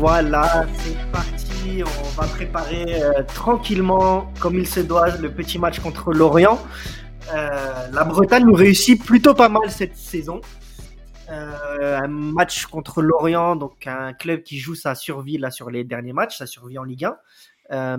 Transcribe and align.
Voilà, 0.00 0.66
c'est 0.78 0.96
parti. 1.12 1.82
On 1.84 2.08
va 2.18 2.26
préparer 2.26 3.02
euh, 3.02 3.22
tranquillement, 3.34 4.32
comme 4.40 4.54
il 4.54 4.66
se 4.66 4.80
doit, 4.80 5.14
le 5.18 5.30
petit 5.30 5.58
match 5.58 5.78
contre 5.78 6.14
l'Orient. 6.14 6.58
Euh, 7.34 7.86
la 7.92 8.04
Bretagne 8.04 8.46
nous 8.46 8.54
réussit 8.54 9.04
plutôt 9.04 9.34
pas 9.34 9.50
mal 9.50 9.70
cette 9.70 9.98
saison. 9.98 10.40
Euh, 11.28 11.98
un 11.98 12.08
match 12.08 12.64
contre 12.64 13.02
l'Orient, 13.02 13.56
donc 13.56 13.86
un 13.86 14.14
club 14.14 14.42
qui 14.42 14.58
joue 14.58 14.74
sa 14.74 14.94
survie 14.94 15.36
là 15.36 15.50
sur 15.50 15.68
les 15.68 15.84
derniers 15.84 16.14
matchs, 16.14 16.38
sa 16.38 16.46
survie 16.46 16.78
en 16.78 16.84
Ligue 16.84 17.06
1. 17.68 17.98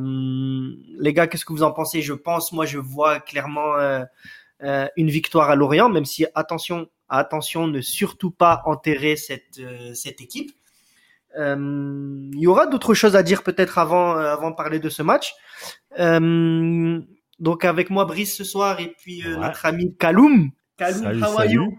les 0.97 1.13
gars, 1.13 1.27
qu'est-ce 1.27 1.45
que 1.45 1.53
vous 1.53 1.61
en 1.61 1.71
pensez? 1.71 2.01
Je 2.01 2.13
pense, 2.13 2.51
moi, 2.51 2.65
je 2.65 2.79
vois 2.79 3.19
clairement 3.19 3.75
une 4.59 5.09
victoire 5.11 5.51
à 5.51 5.55
l'Orient, 5.55 5.87
même 5.87 6.05
si 6.05 6.25
attention, 6.33 6.87
attention, 7.09 7.67
ne 7.67 7.79
surtout 7.79 8.31
pas 8.31 8.63
enterrer 8.65 9.17
cette 9.17 10.19
équipe. 10.19 10.51
Euh, 11.37 12.29
il 12.33 12.39
y 12.39 12.47
aura 12.47 12.67
d'autres 12.67 12.93
choses 12.93 13.15
à 13.15 13.23
dire 13.23 13.43
peut-être 13.43 13.77
avant, 13.77 14.17
euh, 14.17 14.33
avant 14.33 14.51
de 14.51 14.55
parler 14.55 14.79
de 14.79 14.89
ce 14.89 15.01
match. 15.01 15.33
Euh, 15.99 16.99
donc 17.39 17.65
avec 17.65 17.89
moi 17.89 18.05
Brice 18.05 18.35
ce 18.35 18.43
soir 18.43 18.79
et 18.79 18.93
puis 18.99 19.23
notre 19.25 19.65
ami 19.65 19.95
Kaloum. 19.97 20.51
Kaloum, 20.77 21.23
how 21.23 21.39
are 21.39 21.45
you? 21.45 21.77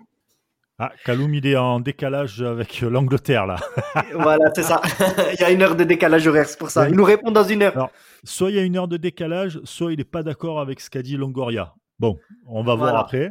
Ah, 0.78 0.91
Kaloum, 1.05 1.33
il 1.34 1.47
est 1.47 1.56
en 1.56 1.78
décalage 1.78 2.42
avec 2.42 2.80
l'Angleterre, 2.80 3.47
là. 3.47 3.56
voilà, 4.15 4.51
c'est 4.55 4.65
ça. 4.65 4.80
il 5.34 5.41
y 5.41 5.45
a 5.45 5.51
une 5.51 5.62
heure 5.62 5.77
de 5.77 5.84
décalage 5.84 6.27
horaire, 6.27 6.48
c'est 6.48 6.58
pour 6.58 6.70
ça. 6.70 6.89
Il 6.89 6.97
nous 6.97 7.05
répond 7.05 7.30
dans 7.30 7.45
une 7.45 7.62
heure. 7.62 7.91
soit 8.25 8.50
il 8.50 8.56
y 8.56 8.58
a 8.58 8.62
une 8.62 8.77
heure 8.77 8.89
de 8.89 8.97
décalage, 8.97 9.61
soit 9.64 9.92
il 9.92 9.98
n'est 9.98 10.05
pas 10.05 10.23
d'accord 10.23 10.61
avec 10.61 10.80
ce 10.80 10.91
qu'a 10.91 11.03
dit 11.03 11.17
Longoria. 11.17 11.75
Bon, 12.00 12.19
on 12.47 12.64
va 12.64 12.75
voir 12.75 12.97
après. 12.97 13.30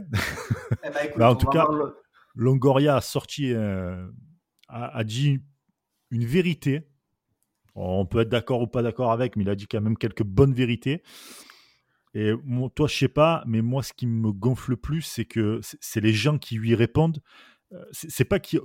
Eh 0.83 0.89
ben, 0.89 1.11
bah, 1.17 1.31
en 1.31 1.35
tout 1.35 1.47
cas, 1.47 1.67
Longoria 2.35 2.95
a 2.95 3.01
sorti, 3.01 3.53
a, 3.53 5.03
dit 5.03 5.41
une 6.11 6.25
vérité. 6.25 6.81
On 7.73 8.05
peut 8.05 8.19
être 8.19 8.29
d'accord 8.29 8.61
ou 8.61 8.67
pas 8.67 8.83
d'accord 8.83 9.11
avec, 9.11 9.35
mais 9.35 9.43
il 9.43 9.49
a 9.49 9.55
dit 9.55 9.67
quand 9.67 9.81
même 9.81 9.97
quelques 9.97 10.23
bonnes 10.23 10.53
vérités. 10.53 11.01
Et 12.13 12.33
toi, 12.75 12.87
je 12.87 12.95
sais 12.95 13.07
pas, 13.07 13.43
mais 13.47 13.61
moi, 13.61 13.83
ce 13.83 13.93
qui 13.93 14.05
me 14.05 14.31
gonfle 14.31 14.71
le 14.71 14.77
plus, 14.77 15.01
c'est 15.01 15.25
que 15.25 15.61
c'est 15.61 16.01
les 16.01 16.13
gens 16.13 16.37
qui 16.37 16.55
lui 16.55 16.75
répondent. 16.75 17.21
Euh, 17.71 17.83
c'est 17.93 18.25
pas 18.25 18.39
qui, 18.39 18.59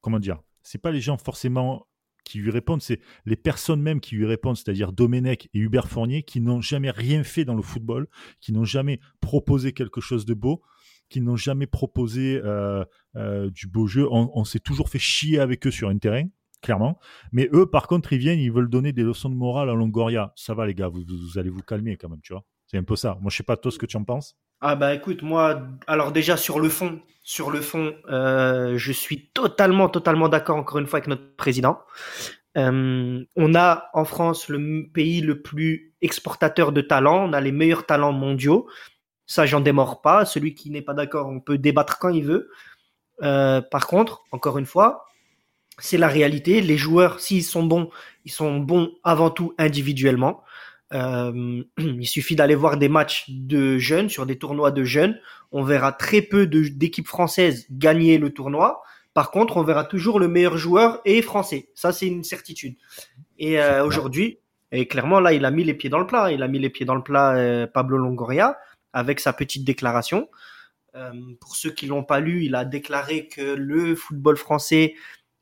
comment 0.00 0.20
dire, 0.20 0.40
c'est 0.62 0.78
pas 0.78 0.92
les 0.92 1.00
gens 1.00 1.18
forcément 1.18 1.88
qui 2.24 2.38
lui 2.38 2.50
répondent, 2.50 2.82
c'est 2.82 3.00
les 3.24 3.36
personnes 3.36 3.80
même 3.80 4.00
qui 4.00 4.14
lui 4.14 4.26
répondent, 4.26 4.56
c'est-à-dire 4.56 4.92
Domenech 4.92 5.48
et 5.54 5.58
Hubert 5.58 5.88
Fournier, 5.88 6.22
qui 6.22 6.40
n'ont 6.40 6.60
jamais 6.60 6.90
rien 6.90 7.24
fait 7.24 7.44
dans 7.44 7.54
le 7.54 7.62
football, 7.62 8.06
qui 8.40 8.52
n'ont 8.52 8.64
jamais 8.64 9.00
proposé 9.20 9.72
quelque 9.72 10.00
chose 10.00 10.26
de 10.26 10.34
beau, 10.34 10.62
qui 11.08 11.20
n'ont 11.20 11.36
jamais 11.36 11.66
proposé 11.66 12.40
euh, 12.44 12.84
euh, 13.16 13.50
du 13.50 13.66
beau 13.66 13.86
jeu. 13.86 14.06
On 14.10 14.44
s'est 14.44 14.60
toujours 14.60 14.90
fait 14.90 14.98
chier 14.98 15.40
avec 15.40 15.66
eux 15.66 15.70
sur 15.70 15.88
un 15.88 15.96
terrain 15.96 16.26
clairement. 16.62 16.98
Mais 17.32 17.48
eux, 17.52 17.66
par 17.66 17.86
contre, 17.86 18.12
ils 18.12 18.18
viennent, 18.18 18.38
ils 18.38 18.52
veulent 18.52 18.70
donner 18.70 18.92
des 18.92 19.02
leçons 19.02 19.30
de 19.30 19.34
morale 19.34 19.70
à 19.70 19.74
Longoria. 19.74 20.32
Ça 20.36 20.54
va, 20.54 20.66
les 20.66 20.74
gars, 20.74 20.88
vous, 20.88 21.38
allez 21.38 21.50
vous 21.50 21.62
calmer 21.62 21.96
quand 21.96 22.08
même, 22.08 22.20
tu 22.22 22.32
vois. 22.32 22.44
C'est 22.66 22.78
un 22.78 22.84
peu 22.84 22.96
ça. 22.96 23.16
Moi, 23.20 23.30
je 23.30 23.36
sais 23.36 23.42
pas 23.42 23.56
toi 23.56 23.70
ce 23.70 23.78
que 23.78 23.86
tu 23.86 23.96
en 23.96 24.04
penses. 24.04 24.36
Ah 24.60 24.74
bah 24.74 24.92
écoute, 24.92 25.22
moi, 25.22 25.62
alors 25.86 26.10
déjà 26.10 26.36
sur 26.36 26.58
le 26.58 26.68
fond, 26.68 27.00
sur 27.22 27.50
le 27.50 27.60
fond, 27.60 27.94
euh, 28.10 28.76
je 28.76 28.90
suis 28.90 29.28
totalement, 29.28 29.88
totalement 29.88 30.28
d'accord 30.28 30.56
encore 30.56 30.78
une 30.78 30.86
fois 30.86 30.96
avec 30.96 31.08
notre 31.08 31.36
président. 31.36 31.78
Euh, 32.56 33.24
on 33.36 33.54
a 33.54 33.88
en 33.94 34.04
France 34.04 34.48
le 34.48 34.88
pays 34.92 35.20
le 35.20 35.42
plus 35.42 35.94
exportateur 36.02 36.72
de 36.72 36.80
talents, 36.80 37.28
on 37.28 37.32
a 37.32 37.40
les 37.40 37.52
meilleurs 37.52 37.86
talents 37.86 38.12
mondiaux. 38.12 38.68
Ça, 39.26 39.46
j'en 39.46 39.60
démords 39.60 40.00
pas. 40.00 40.24
Celui 40.24 40.54
qui 40.54 40.70
n'est 40.70 40.82
pas 40.82 40.94
d'accord, 40.94 41.28
on 41.28 41.40
peut 41.40 41.58
débattre 41.58 41.98
quand 41.98 42.08
il 42.08 42.24
veut. 42.24 42.50
Euh, 43.22 43.60
par 43.60 43.86
contre, 43.86 44.24
encore 44.32 44.58
une 44.58 44.66
fois, 44.66 45.04
c'est 45.78 45.98
la 45.98 46.08
réalité. 46.08 46.60
Les 46.60 46.76
joueurs, 46.76 47.20
s'ils 47.20 47.44
sont 47.44 47.62
bons, 47.62 47.90
ils 48.24 48.32
sont 48.32 48.58
bons 48.58 48.92
avant 49.04 49.30
tout 49.30 49.54
individuellement. 49.58 50.42
Euh, 50.92 51.62
il 51.78 52.06
suffit 52.06 52.36
d'aller 52.36 52.54
voir 52.54 52.76
des 52.76 52.88
matchs 52.88 53.26
de 53.28 53.78
jeunes 53.78 54.08
sur 54.08 54.26
des 54.26 54.38
tournois 54.38 54.70
de 54.70 54.84
jeunes. 54.84 55.18
On 55.52 55.62
verra 55.62 55.92
très 55.92 56.22
peu 56.22 56.46
d'équipes 56.46 57.08
françaises 57.08 57.66
gagner 57.70 58.18
le 58.18 58.30
tournoi. 58.30 58.82
Par 59.14 59.30
contre, 59.30 59.56
on 59.56 59.62
verra 59.62 59.84
toujours 59.84 60.20
le 60.20 60.28
meilleur 60.28 60.58
joueur 60.58 61.00
et 61.04 61.22
français. 61.22 61.70
Ça, 61.74 61.92
c'est 61.92 62.06
une 62.06 62.24
certitude. 62.24 62.76
Et 63.38 63.60
euh, 63.60 63.84
aujourd'hui, 63.84 64.38
et 64.70 64.86
clairement 64.86 65.20
là, 65.20 65.32
il 65.32 65.44
a 65.44 65.50
mis 65.50 65.64
les 65.64 65.74
pieds 65.74 65.90
dans 65.90 65.98
le 65.98 66.06
plat. 66.06 66.30
Il 66.30 66.42
a 66.42 66.48
mis 66.48 66.58
les 66.58 66.70
pieds 66.70 66.86
dans 66.86 66.94
le 66.94 67.02
plat, 67.02 67.34
euh, 67.36 67.66
Pablo 67.66 67.96
Longoria, 67.96 68.58
avec 68.92 69.20
sa 69.20 69.32
petite 69.32 69.64
déclaration. 69.64 70.28
pour 71.40 71.54
ceux 71.54 71.70
qui 71.70 71.86
l'ont 71.86 72.02
pas 72.02 72.18
lu, 72.18 72.44
il 72.44 72.56
a 72.56 72.64
déclaré 72.64 73.28
que 73.28 73.54
le 73.54 73.94
football 73.94 74.36
français 74.36 74.94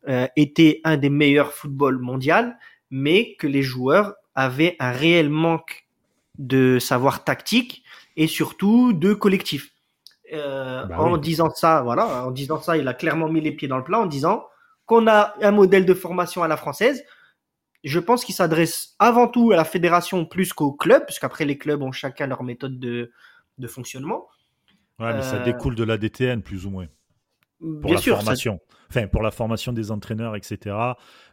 euh, 0.09 0.27
était 0.37 0.81
un 0.85 0.97
des 0.97 1.11
meilleurs 1.11 1.53
footballs 1.53 1.99
mondiaux, 1.99 2.53
mais 2.91 3.35
que 3.37 3.47
les 3.47 3.63
joueurs 3.63 4.15
avaient 4.35 4.77
un 4.79 4.93
réel 4.93 5.29
manque 5.31 5.87
de 6.39 6.79
savoir 6.79 7.25
tactique 7.25 7.83
et 8.17 8.27
surtout 8.27 8.93
de 8.93 9.15
collectif. 9.15 9.73
Euh, 10.33 10.85
bah 10.85 10.99
en 11.01 11.17
disant 11.17 11.51
ça, 11.51 11.83
voilà, 11.83 12.27
en 12.27 12.31
disant 12.31 12.61
ça, 12.61 12.77
il 12.77 12.87
a 12.89 12.95
clairement 12.95 13.29
mis 13.29 13.41
les 13.41 13.53
pieds 13.53 13.69
dans 13.69 13.79
le 13.79 13.85
plat 13.85 14.01
en 14.01 14.07
disant 14.07 14.45
qu'on 14.85 15.07
a 15.07 15.35
un 15.41 15.51
modèle 15.51 15.87
de 15.87 15.95
formation 15.95 16.43
à 16.43 16.49
la 16.49 16.57
française. 16.57 17.05
Je 17.85 17.99
pense 18.01 18.25
qu'il 18.25 18.35
s'adresse 18.35 18.95
avant 18.99 19.29
tout 19.29 19.53
à 19.53 19.57
la 19.57 19.65
fédération 19.65 20.25
plus 20.25 20.53
qu'au 20.53 20.73
club, 20.73 21.05
puisqu'après 21.05 21.45
les 21.45 21.59
clubs 21.59 21.83
ont 21.83 21.93
chacun 21.93 22.27
leur 22.27 22.43
méthode 22.43 22.81
de, 22.81 23.13
de 23.59 23.67
fonctionnement. 23.69 24.27
Ouais, 24.99 25.15
mais 25.15 25.23
ça 25.23 25.37
euh, 25.37 25.45
découle 25.45 25.75
de 25.75 25.85
la 25.85 25.99
DTN 25.99 26.43
plus 26.43 26.67
ou 26.67 26.71
moins. 26.71 26.87
Pour 27.61 27.95
la 27.95 28.01
formation 28.01 28.61
enfin 28.91 29.07
pour 29.07 29.23
la 29.23 29.31
formation 29.31 29.73
des 29.73 29.91
entraîneurs, 29.91 30.37
etc. 30.37 30.77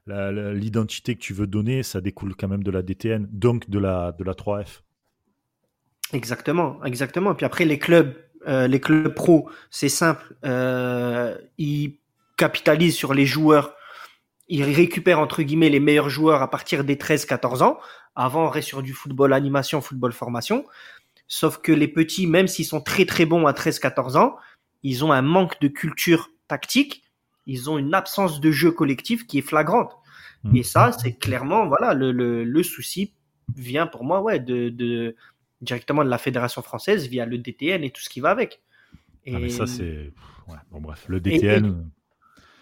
L'identité 0.07 1.15
que 1.15 1.19
tu 1.19 1.33
veux 1.33 1.47
donner, 1.47 1.83
ça 1.83 2.01
découle 2.01 2.35
quand 2.35 2.47
même 2.47 2.63
de 2.63 2.71
la 2.71 2.81
DTN, 2.81 3.27
donc 3.31 3.69
de 3.69 3.79
la 3.79 4.11
de 4.13 4.23
la 4.23 4.33
3F. 4.33 4.81
Exactement, 6.11 6.83
exactement. 6.83 7.33
Puis 7.33 7.45
après 7.45 7.65
les 7.65 7.79
clubs, 7.79 8.13
euh, 8.47 8.67
les 8.67 8.79
clubs 8.79 9.13
pro, 9.13 9.49
c'est 9.71 9.89
simple, 9.89 10.35
euh, 10.45 11.35
ils 11.57 11.97
capitalisent 12.37 12.95
sur 12.95 13.13
les 13.13 13.25
joueurs, 13.25 13.75
ils 14.47 14.63
récupèrent 14.63 15.19
entre 15.19 15.41
guillemets 15.41 15.69
les 15.69 15.79
meilleurs 15.79 16.09
joueurs 16.09 16.41
à 16.41 16.49
partir 16.49 16.83
des 16.83 16.95
13-14 16.97 17.63
ans. 17.63 17.79
Avant, 18.15 18.45
on 18.45 18.49
reste 18.49 18.67
sur 18.67 18.83
du 18.83 18.93
football 18.93 19.33
animation, 19.33 19.81
football 19.81 20.11
formation. 20.11 20.65
Sauf 21.27 21.57
que 21.59 21.71
les 21.71 21.87
petits, 21.87 22.27
même 22.27 22.47
s'ils 22.47 22.65
sont 22.65 22.81
très 22.81 23.05
très 23.05 23.25
bons 23.25 23.47
à 23.47 23.53
13-14 23.53 24.17
ans, 24.17 24.35
ils 24.83 25.03
ont 25.03 25.11
un 25.11 25.21
manque 25.21 25.59
de 25.61 25.67
culture 25.67 26.29
tactique 26.47 27.03
ils 27.45 27.69
ont 27.69 27.77
une 27.77 27.93
absence 27.93 28.39
de 28.39 28.51
jeu 28.51 28.71
collectif 28.71 29.27
qui 29.27 29.39
est 29.39 29.41
flagrante. 29.41 29.91
Mm. 30.43 30.55
Et 30.57 30.63
ça, 30.63 30.91
c'est 30.91 31.13
clairement, 31.13 31.67
voilà, 31.67 31.93
le, 31.93 32.11
le, 32.11 32.63
souci 32.63 33.13
vient 33.55 33.87
pour 33.87 34.03
moi, 34.03 34.21
ouais, 34.21 34.39
de, 34.39 34.69
de, 34.69 35.15
directement 35.61 36.03
de 36.03 36.09
la 36.09 36.17
fédération 36.17 36.61
française 36.61 37.07
via 37.07 37.25
le 37.25 37.37
DTN 37.37 37.83
et 37.83 37.91
tout 37.91 38.01
ce 38.01 38.09
qui 38.09 38.19
va 38.19 38.29
avec. 38.29 38.61
Et... 39.25 39.35
Ah, 39.35 39.39
mais 39.39 39.49
ça, 39.49 39.67
c'est. 39.67 40.13
Ouais, 40.47 40.57
bon, 40.71 40.81
bref, 40.81 41.05
le 41.07 41.19
DTN. 41.19 41.89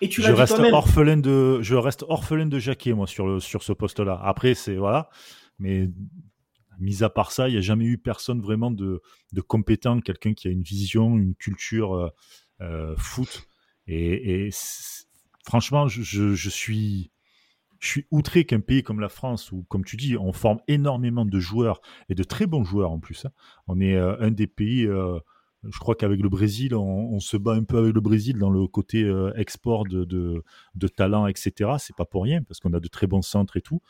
Et, 0.03 0.09
tu 0.09 0.23
je 0.23 0.31
reste 0.31 0.59
orphelin 0.59 1.17
de, 1.17 1.61
je 1.61 1.75
reste 1.75 2.03
orphelin 2.07 2.47
de 2.47 2.57
Jacquet, 2.57 2.93
moi, 2.93 3.05
sur, 3.05 3.27
le, 3.27 3.39
sur 3.39 3.61
ce 3.61 3.73
poste-là. 3.73 4.19
Après, 4.23 4.55
c'est. 4.55 4.75
Voilà. 4.75 5.09
Mais 5.59 5.89
mis 6.81 7.03
à 7.03 7.09
part 7.09 7.31
ça, 7.31 7.47
il 7.47 7.53
n'y 7.53 7.57
a 7.57 7.61
jamais 7.61 7.85
eu 7.85 7.97
personne 7.97 8.41
vraiment 8.41 8.71
de, 8.71 9.01
compétent, 9.47 10.01
quelqu'un 10.01 10.33
qui 10.33 10.47
a 10.47 10.51
une 10.51 10.63
vision, 10.63 11.17
une 11.17 11.35
culture 11.35 11.93
euh, 11.93 12.09
euh 12.61 12.95
foot 12.97 13.47
et, 13.87 14.49
franchement, 15.45 15.87
je, 15.87 16.49
suis, 16.49 17.11
outré 18.09 18.45
qu'un 18.45 18.61
pays 18.61 18.83
comme 18.83 18.99
la 18.99 19.09
France, 19.09 19.51
où, 19.51 19.63
comme 19.63 19.83
tu 19.83 19.97
dis, 19.97 20.15
on 20.15 20.33
forme 20.33 20.59
énormément 20.67 21.25
de 21.25 21.39
joueurs 21.39 21.81
et 22.09 22.15
de 22.15 22.23
très 22.23 22.45
bons 22.45 22.63
joueurs 22.63 22.91
en 22.91 22.99
plus. 22.99 23.25
Hein. 23.25 23.31
On 23.67 23.81
est 23.81 23.95
euh, 23.95 24.15
un 24.19 24.31
des 24.31 24.47
pays, 24.47 24.83
je 24.85 25.79
crois 25.79 25.95
qu'avec 25.95 26.21
le 26.21 26.29
Brésil, 26.29 26.73
on, 26.75 27.19
se 27.19 27.37
bat 27.37 27.53
un 27.53 27.63
peu 27.63 27.79
avec 27.79 27.93
le 27.93 28.01
Brésil 28.01 28.37
dans 28.37 28.49
le 28.49 28.65
côté 28.67 29.11
export 29.35 29.83
de, 29.85 30.05
de, 30.05 30.43
de, 30.75 30.87
talent, 30.87 31.27
etc. 31.27 31.71
C'est 31.79 31.95
pas 31.95 32.05
pour 32.05 32.23
rien, 32.23 32.41
parce 32.43 32.59
qu'on 32.59 32.73
a 32.73 32.79
de 32.79 32.87
très 32.87 33.07
bons 33.07 33.23
centres 33.23 33.57
et 33.57 33.61
tout. 33.61 33.81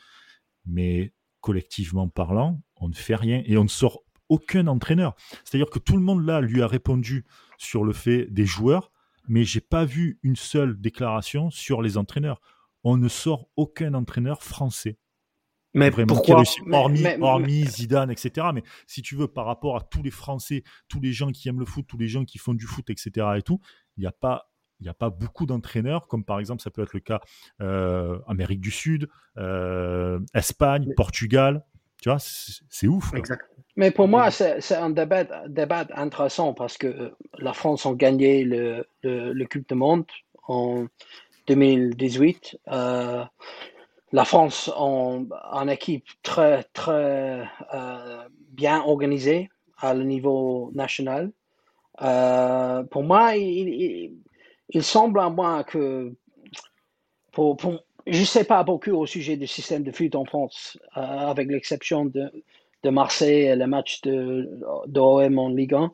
Mais 0.66 1.12
collectivement 1.42 2.08
parlant, 2.08 2.62
on 2.76 2.88
ne 2.88 2.94
fait 2.94 3.16
rien 3.16 3.42
et 3.44 3.58
on 3.58 3.64
ne 3.64 3.68
sort 3.68 4.00
aucun 4.30 4.66
entraîneur. 4.66 5.14
C'est-à-dire 5.44 5.68
que 5.68 5.78
tout 5.78 5.96
le 5.96 6.02
monde 6.02 6.24
là 6.24 6.40
lui 6.40 6.62
a 6.62 6.66
répondu 6.66 7.26
sur 7.58 7.84
le 7.84 7.92
fait 7.92 8.26
des 8.30 8.46
joueurs 8.46 8.90
mais 9.28 9.44
j'ai 9.44 9.60
pas 9.60 9.84
vu 9.84 10.18
une 10.22 10.36
seule 10.36 10.80
déclaration 10.80 11.50
sur 11.50 11.82
les 11.82 11.96
entraîneurs. 11.96 12.40
On 12.84 12.96
ne 12.96 13.08
sort 13.08 13.48
aucun 13.56 13.94
entraîneur 13.94 14.42
français. 14.42 14.98
Mais 15.74 15.88
vraiment, 15.88 16.14
pourquoi 16.14 16.42
hormis, 16.70 17.64
Zidane, 17.64 18.10
etc. 18.10 18.48
Mais 18.52 18.62
si 18.86 19.00
tu 19.00 19.16
veux, 19.16 19.28
par 19.28 19.46
rapport 19.46 19.76
à 19.76 19.80
tous 19.80 20.02
les 20.02 20.10
Français, 20.10 20.64
tous 20.88 21.00
les 21.00 21.12
gens 21.12 21.30
qui 21.30 21.48
aiment 21.48 21.60
le 21.60 21.64
foot, 21.64 21.86
tous 21.86 21.96
les 21.96 22.08
gens 22.08 22.26
qui 22.26 22.36
font 22.36 22.52
du 22.52 22.66
foot, 22.66 22.90
etc. 22.90 23.26
et 23.38 23.42
tout, 23.42 23.58
il 23.96 24.00
n'y 24.00 24.06
a 24.06 24.12
pas 24.12 24.51
il 24.82 24.86
n'y 24.86 24.90
a 24.90 24.94
pas 24.94 25.10
beaucoup 25.10 25.46
d'entraîneurs, 25.46 26.08
comme 26.08 26.24
par 26.24 26.40
exemple, 26.40 26.60
ça 26.60 26.70
peut 26.70 26.82
être 26.82 26.92
le 26.92 27.00
cas 27.00 27.20
euh, 27.60 28.18
Amérique 28.26 28.60
du 28.60 28.72
Sud, 28.72 29.08
euh, 29.38 30.18
Espagne, 30.34 30.92
Portugal. 30.96 31.64
Tu 32.02 32.08
vois, 32.08 32.18
c'est 32.18 32.88
ouf. 32.88 33.12
Mais 33.76 33.92
pour 33.92 34.08
moi, 34.08 34.32
c'est 34.32 34.74
un 34.74 34.90
débat, 34.90 35.24
débat 35.48 35.86
intéressant 35.94 36.52
parce 36.52 36.76
que 36.76 37.12
la 37.38 37.52
France 37.52 37.86
a 37.86 37.94
gagné 37.94 38.42
le, 38.42 38.84
le, 39.04 39.44
Coupe 39.46 39.68
du 39.68 39.74
Monde. 39.76 40.04
On, 40.48 40.88
2018. 41.46 42.58
Euh, 42.68 43.24
la 44.12 44.24
France 44.24 44.70
en, 44.76 45.24
en, 45.52 45.68
équipe 45.68 46.04
très, 46.22 46.64
très 46.72 47.44
euh, 47.74 48.24
bien 48.50 48.80
organisée 48.82 49.50
à 49.78 49.94
le 49.94 50.04
niveau 50.04 50.70
national. 50.74 51.32
Euh, 52.02 52.82
pour 52.84 53.02
moi, 53.02 53.36
il, 53.36 53.68
il, 53.68 54.12
semble 54.80 55.20
à 55.20 55.28
moi 55.28 55.64
que, 55.64 56.12
je 57.36 58.20
ne 58.20 58.24
sais 58.24 58.44
pas 58.44 58.62
beaucoup 58.64 58.92
au 58.92 59.06
sujet 59.06 59.36
du 59.36 59.46
système 59.46 59.82
de 59.82 59.92
foot 59.92 60.14
en 60.14 60.24
France, 60.24 60.78
avec 60.92 61.48
l'exception 61.48 62.06
de, 62.06 62.30
Marseille 62.84 63.44
et 63.44 63.54
le 63.54 63.66
match 63.66 64.00
de, 64.02 64.58
de 64.86 65.00
en 65.00 65.48
Ligue 65.50 65.74
1. 65.74 65.92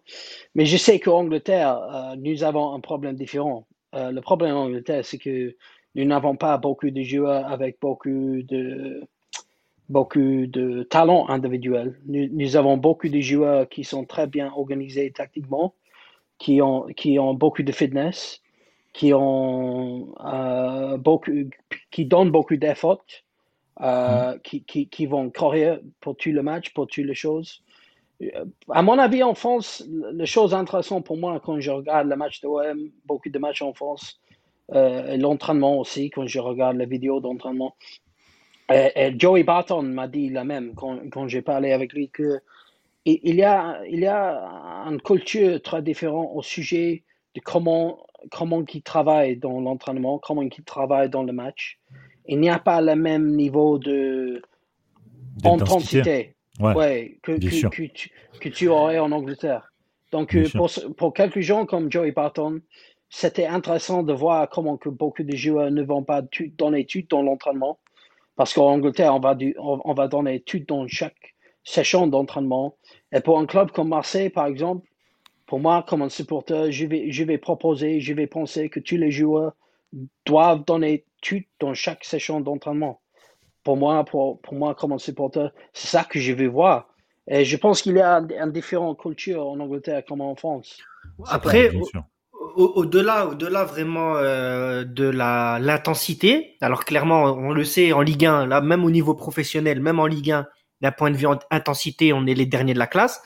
Mais 0.55 0.65
je 0.65 0.77
sais 0.79 0.99
qu'en 1.01 1.19
Angleterre, 1.19 2.15
nous 2.19 2.45
avons 2.45 2.73
un 2.73 2.81
problème 2.81 3.15
différent. 3.15 3.67
le 3.93 4.21
problème 4.21 4.57
en 4.57 4.65
Angleterre, 4.65 5.05
c'est 5.05 5.19
que 5.19 5.55
nous 5.95 6.05
n'avons 6.05 6.37
pas 6.37 6.57
beaucoup 6.59 6.91
de 6.91 7.03
joueurs 7.03 7.47
avec 7.47 7.79
beaucoup 7.81 8.43
de, 8.43 9.03
beaucoup 9.89 10.47
de 10.47 10.83
talent 10.85 11.29
individuel. 11.29 11.99
Nous, 12.07 12.57
avons 12.57 12.77
beaucoup 12.77 13.09
de 13.09 13.21
joueurs 13.21 13.69
qui 13.69 13.85
sont 13.85 14.05
très 14.05 14.27
bien 14.27 14.53
organisés 14.55 15.11
tactiquement, 15.11 15.75
qui 16.39 16.61
ont, 16.63 16.87
qui 16.97 17.19
ont 17.19 17.35
beaucoup 17.35 17.63
de 17.63 17.73
fitness, 17.73 18.41
qui, 18.99 19.15
ont, 19.15 20.12
euh, 20.25 20.97
beaucoup, 20.97 21.31
qui 21.93 22.05
donnent 22.05 22.33
beaucoup 22.33 22.56
d'efforts, 22.56 23.05
euh, 23.81 24.35
mm. 24.35 24.41
qui, 24.41 24.65
qui, 24.65 24.89
qui, 24.89 25.06
vont 25.06 25.31
courir 25.31 25.79
pour 26.00 26.17
tout 26.17 26.31
le 26.31 26.43
match, 26.43 26.75
pour 26.75 26.89
toutes 26.89 27.05
les 27.05 27.15
choses. 27.15 27.62
Euh, 28.21 28.45
à 28.71 28.83
mon 28.83 28.99
avis, 28.99 29.23
en 29.23 29.35
France, 29.35 29.85
la 29.89 30.25
chose 30.25 30.53
intéressante 30.53 31.06
pour 31.06 31.17
moi 31.17 31.39
quand 31.39 31.61
je 31.61 31.71
regarde 31.71 32.09
le 32.09 32.17
match 32.17 32.41
de 32.41 32.49
OM, 32.49 32.91
beaucoup 33.05 33.29
de 33.29 33.39
matchs 33.39 33.62
en 33.62 33.73
France, 33.73 34.21
euh, 34.75 35.17
l'entraînement 35.17 35.79
aussi, 35.79 36.11
quand 36.11 36.27
je 36.27 36.41
regarde 36.41 36.77
les 36.77 36.87
vidéos 36.87 37.21
d'entraînement. 37.21 37.77
Et, 38.69 39.15
Joey 39.17 39.44
Barton 39.44 39.83
m'a 39.83 40.09
dit 40.09 40.29
la 40.29 40.43
même 40.43 40.75
quand, 40.75 40.99
quand 41.12 41.29
j'ai 41.29 41.43
parlé 41.43 41.71
avec 41.71 41.93
lui 41.93 42.11
que 42.11 42.41
il 43.05 43.37
y 43.37 43.44
a, 43.44 43.81
il 43.89 44.01
y 44.01 44.06
a 44.06 44.44
une 44.91 45.01
culture 45.01 45.62
très 45.62 45.83
différente 45.83 46.31
au 46.35 46.43
sujet 46.43 47.05
de 47.37 47.41
comment, 47.41 48.05
comment 48.31 48.65
il 48.73 48.82
travaille 48.82 49.37
dans 49.37 49.61
l'entraînement, 49.61 50.19
comment 50.19 50.43
il 50.43 50.50
travaille 50.65 51.09
dans 51.09 51.23
le 51.23 51.32
match. 51.32 51.79
Il 52.26 52.41
n'y 52.41 52.50
a 52.50 52.59
pas 52.59 52.81
le 52.81 52.94
même 52.94 53.35
niveau 53.35 53.79
de 53.79 54.43
intensité 55.44 56.35
ouais, 56.61 57.19
que, 57.23 57.32
que, 57.32 57.38
que, 57.38 57.87
tu, 57.87 58.11
que, 58.41 58.49
tu, 58.49 58.69
aurais 58.69 58.99
en 58.99 59.12
Angleterre. 59.12 59.73
Donc, 60.12 60.35
euh, 60.35 60.47
pour, 60.55 60.70
pour, 60.97 61.15
quelques 61.15 61.41
gens 61.41 61.67
comme 61.67 61.91
Joey 61.91 62.12
Barton, 62.12 62.61
c'était 63.11 63.47
intéressant 63.47 64.03
de 64.03 64.12
voir 64.12 64.49
comment 64.49 64.76
que 64.76 64.88
beaucoup 64.88 65.23
de 65.23 65.37
joueurs 65.37 65.70
ne 65.70 65.82
vont 65.82 66.03
pas 66.03 66.23
donner 66.56 66.85
tout 66.85 67.03
dans 67.09 67.23
l'entraînement. 67.23 67.79
Parce 68.37 68.53
qu'en 68.53 68.73
Angleterre, 68.73 69.15
on 69.15 69.20
va, 69.20 69.37
on, 69.59 69.94
va 69.94 70.09
donner 70.09 70.41
tout 70.41 70.61
dans 70.61 70.87
chaque 70.87 71.35
session 71.65 72.06
d'entraînement. 72.06 72.76
Et 73.12 73.20
pour 73.20 73.38
un 73.38 73.47
club 73.47 73.73
comme 73.73 73.88
Marseille, 73.88 74.31
par 74.31 74.47
exemple, 74.47 74.87
pour 75.49 75.61
moi, 75.61 75.83
comme 75.89 76.03
un 76.03 76.11
supporter, 76.11 76.71
je 76.71 76.85
vais, 76.85 77.11
je 77.11 77.25
vais 77.25 77.39
proposer, 77.39 78.00
je 78.00 78.12
vais 78.12 78.27
penser 78.27 78.69
que 78.69 78.81
tous 78.81 78.97
les 78.97 79.11
joueurs 79.11 79.55
doivent 80.27 80.62
donner 80.67 81.06
tout 81.23 81.43
dans 81.59 81.73
chaque 81.73 82.05
session 82.05 82.43
d'entraînement. 82.43 83.00
Pour 83.65 83.79
moi, 83.79 84.05
pour, 84.05 84.41
pour 84.43 84.55
moi, 84.55 84.75
comme 84.75 84.93
un 84.93 84.99
supporter, 84.99 85.50
c'est 85.73 85.89
ça 85.89 86.05
que 86.05 86.21
je 86.21 86.35
vais 86.35 86.47
voir. 86.47 86.89
Et 87.27 87.47
je 87.47 87.56
pense 87.56 87.81
qu'il 87.81 87.97
y 87.97 88.00
a 88.00 88.19
une 88.19 88.53
différente 88.53 89.00
culture 89.00 89.49
en 89.49 89.59
Angleterre 89.59 90.05
comme 90.06 90.21
en 90.21 90.37
France. 90.37 90.79
Après, 91.27 91.73
au-delà, 92.56 93.27
au-delà 93.29 93.65
vraiment 93.65 94.17
euh, 94.17 94.85
de 94.85 95.05
la 95.05 95.59
l'intensité. 95.61 96.56
Alors 96.61 96.85
clairement, 96.85 97.25
on 97.25 97.53
le 97.53 97.65
sait 97.65 97.93
en 97.94 98.03
Ligue 98.03 98.27
1, 98.27 98.47
là 98.47 98.61
même 98.61 98.85
au 98.85 98.91
niveau 98.91 99.15
professionnel, 99.15 99.81
même 99.81 99.99
en 99.99 100.06
Ligue 100.06 100.33
1, 100.33 100.47
d'un 100.83 100.93
point 100.93 101.11
de 101.11 101.17
vue 101.17 101.27
intensité, 101.51 102.12
on 102.12 102.27
est 102.27 102.35
les 102.35 102.47
derniers 102.47 102.75
de 102.75 102.79
la 102.79 102.87
classe. 102.87 103.23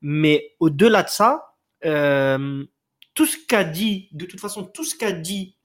Mais 0.00 0.54
au-delà 0.60 1.02
de 1.02 1.08
ça, 1.08 1.55
euh, 1.86 2.64
tout 3.14 3.26
ce 3.26 3.36
qu'a 3.48 3.64
dit, 3.64 4.08
de 4.12 4.26
toute 4.26 4.40
façon, 4.40 4.64
tout 4.64 4.84
ce 4.84 4.94
qu'a 4.94 5.12
dit 5.12 5.56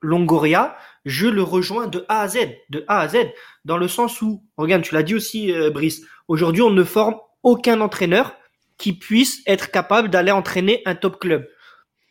Longoria, 0.00 0.76
je 1.04 1.26
le 1.26 1.42
rejoins 1.42 1.86
de 1.86 2.04
A 2.08 2.22
à 2.22 2.28
Z, 2.28 2.38
de 2.70 2.84
A 2.88 3.00
à 3.00 3.08
Z, 3.08 3.16
dans 3.64 3.78
le 3.78 3.88
sens 3.88 4.20
où, 4.22 4.44
regarde, 4.56 4.82
tu 4.82 4.94
l'as 4.94 5.02
dit 5.02 5.14
aussi, 5.14 5.52
euh, 5.52 5.70
Brice. 5.70 6.02
Aujourd'hui, 6.28 6.62
on 6.62 6.70
ne 6.70 6.84
forme 6.84 7.16
aucun 7.42 7.80
entraîneur 7.80 8.34
qui 8.76 8.92
puisse 8.92 9.42
être 9.46 9.70
capable 9.70 10.08
d'aller 10.10 10.32
entraîner 10.32 10.82
un 10.86 10.94
top 10.94 11.18
club. 11.18 11.48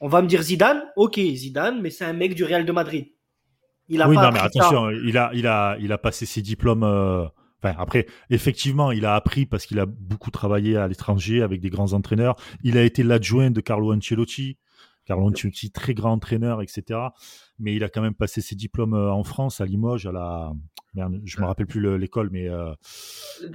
On 0.02 0.08
va 0.08 0.22
me 0.22 0.28
dire 0.28 0.42
Zidane, 0.42 0.84
ok, 0.96 1.20
Zidane, 1.20 1.82
mais 1.82 1.90
c'est 1.90 2.06
un 2.06 2.14
mec 2.14 2.36
du 2.36 2.44
Real 2.44 2.66
de 2.66 2.72
Madrid. 2.72 3.08
Il 3.90 4.02
a 4.02 4.08
oui, 4.08 4.16
non, 4.16 4.32
mais 4.32 4.40
attention, 4.40 4.90
il 4.90 5.18
a, 5.18 5.32
il 5.34 5.46
a, 5.46 5.78
il 5.80 5.92
a 5.92 5.98
passé 5.98 6.26
ses 6.26 6.42
diplômes. 6.42 6.84
Euh, 6.84 7.26
enfin, 7.64 7.76
après, 7.78 8.08
effectivement, 8.30 8.92
il 8.92 9.06
a 9.06 9.16
appris 9.16 9.46
parce 9.46 9.66
qu'il 9.66 9.80
a 9.80 9.86
beaucoup 9.86 10.32
travaillé 10.32 10.78
à 10.78 10.88
l'étranger 10.88 11.42
avec 11.42 11.62
des 11.62 11.70
grands 11.70 11.94
entraîneurs. 11.94 12.36
Il 12.64 12.78
a 12.78 12.84
été 12.84 13.04
l'adjoint 13.04 13.52
de 13.52 13.62
Carlo 13.62 13.94
Ancelotti. 13.94 14.58
Carlo 15.06 15.30
Ancelotti, 15.30 15.72
très 15.72 15.94
grand 15.94 16.14
entraîneur, 16.14 16.62
etc. 16.62 17.00
Mais 17.60 17.76
il 17.76 17.84
a 17.84 17.90
quand 17.90 18.02
même 18.02 18.16
passé 18.16 18.42
ses 18.42 18.56
diplômes 18.56 18.94
euh, 18.94 19.12
en 19.12 19.24
France, 19.24 19.60
à 19.62 19.66
Limoges, 19.66 20.06
à 20.06 20.12
la. 20.12 20.54
Merde, 20.94 21.20
je 21.26 21.42
me 21.42 21.46
rappelle 21.46 21.66
plus 21.66 21.98
l'école, 21.98 22.30
mais 22.32 22.48
euh, 22.48 22.72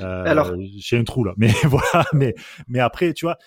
Alors, 0.00 0.52
j'ai 0.76 0.98
un 0.98 1.04
trou 1.04 1.22
là. 1.22 1.34
Mais 1.36 1.52
voilà. 1.64 2.04
Mais, 2.12 2.34
mais 2.66 2.80
après, 2.80 3.14
tu 3.14 3.26
vois, 3.26 3.38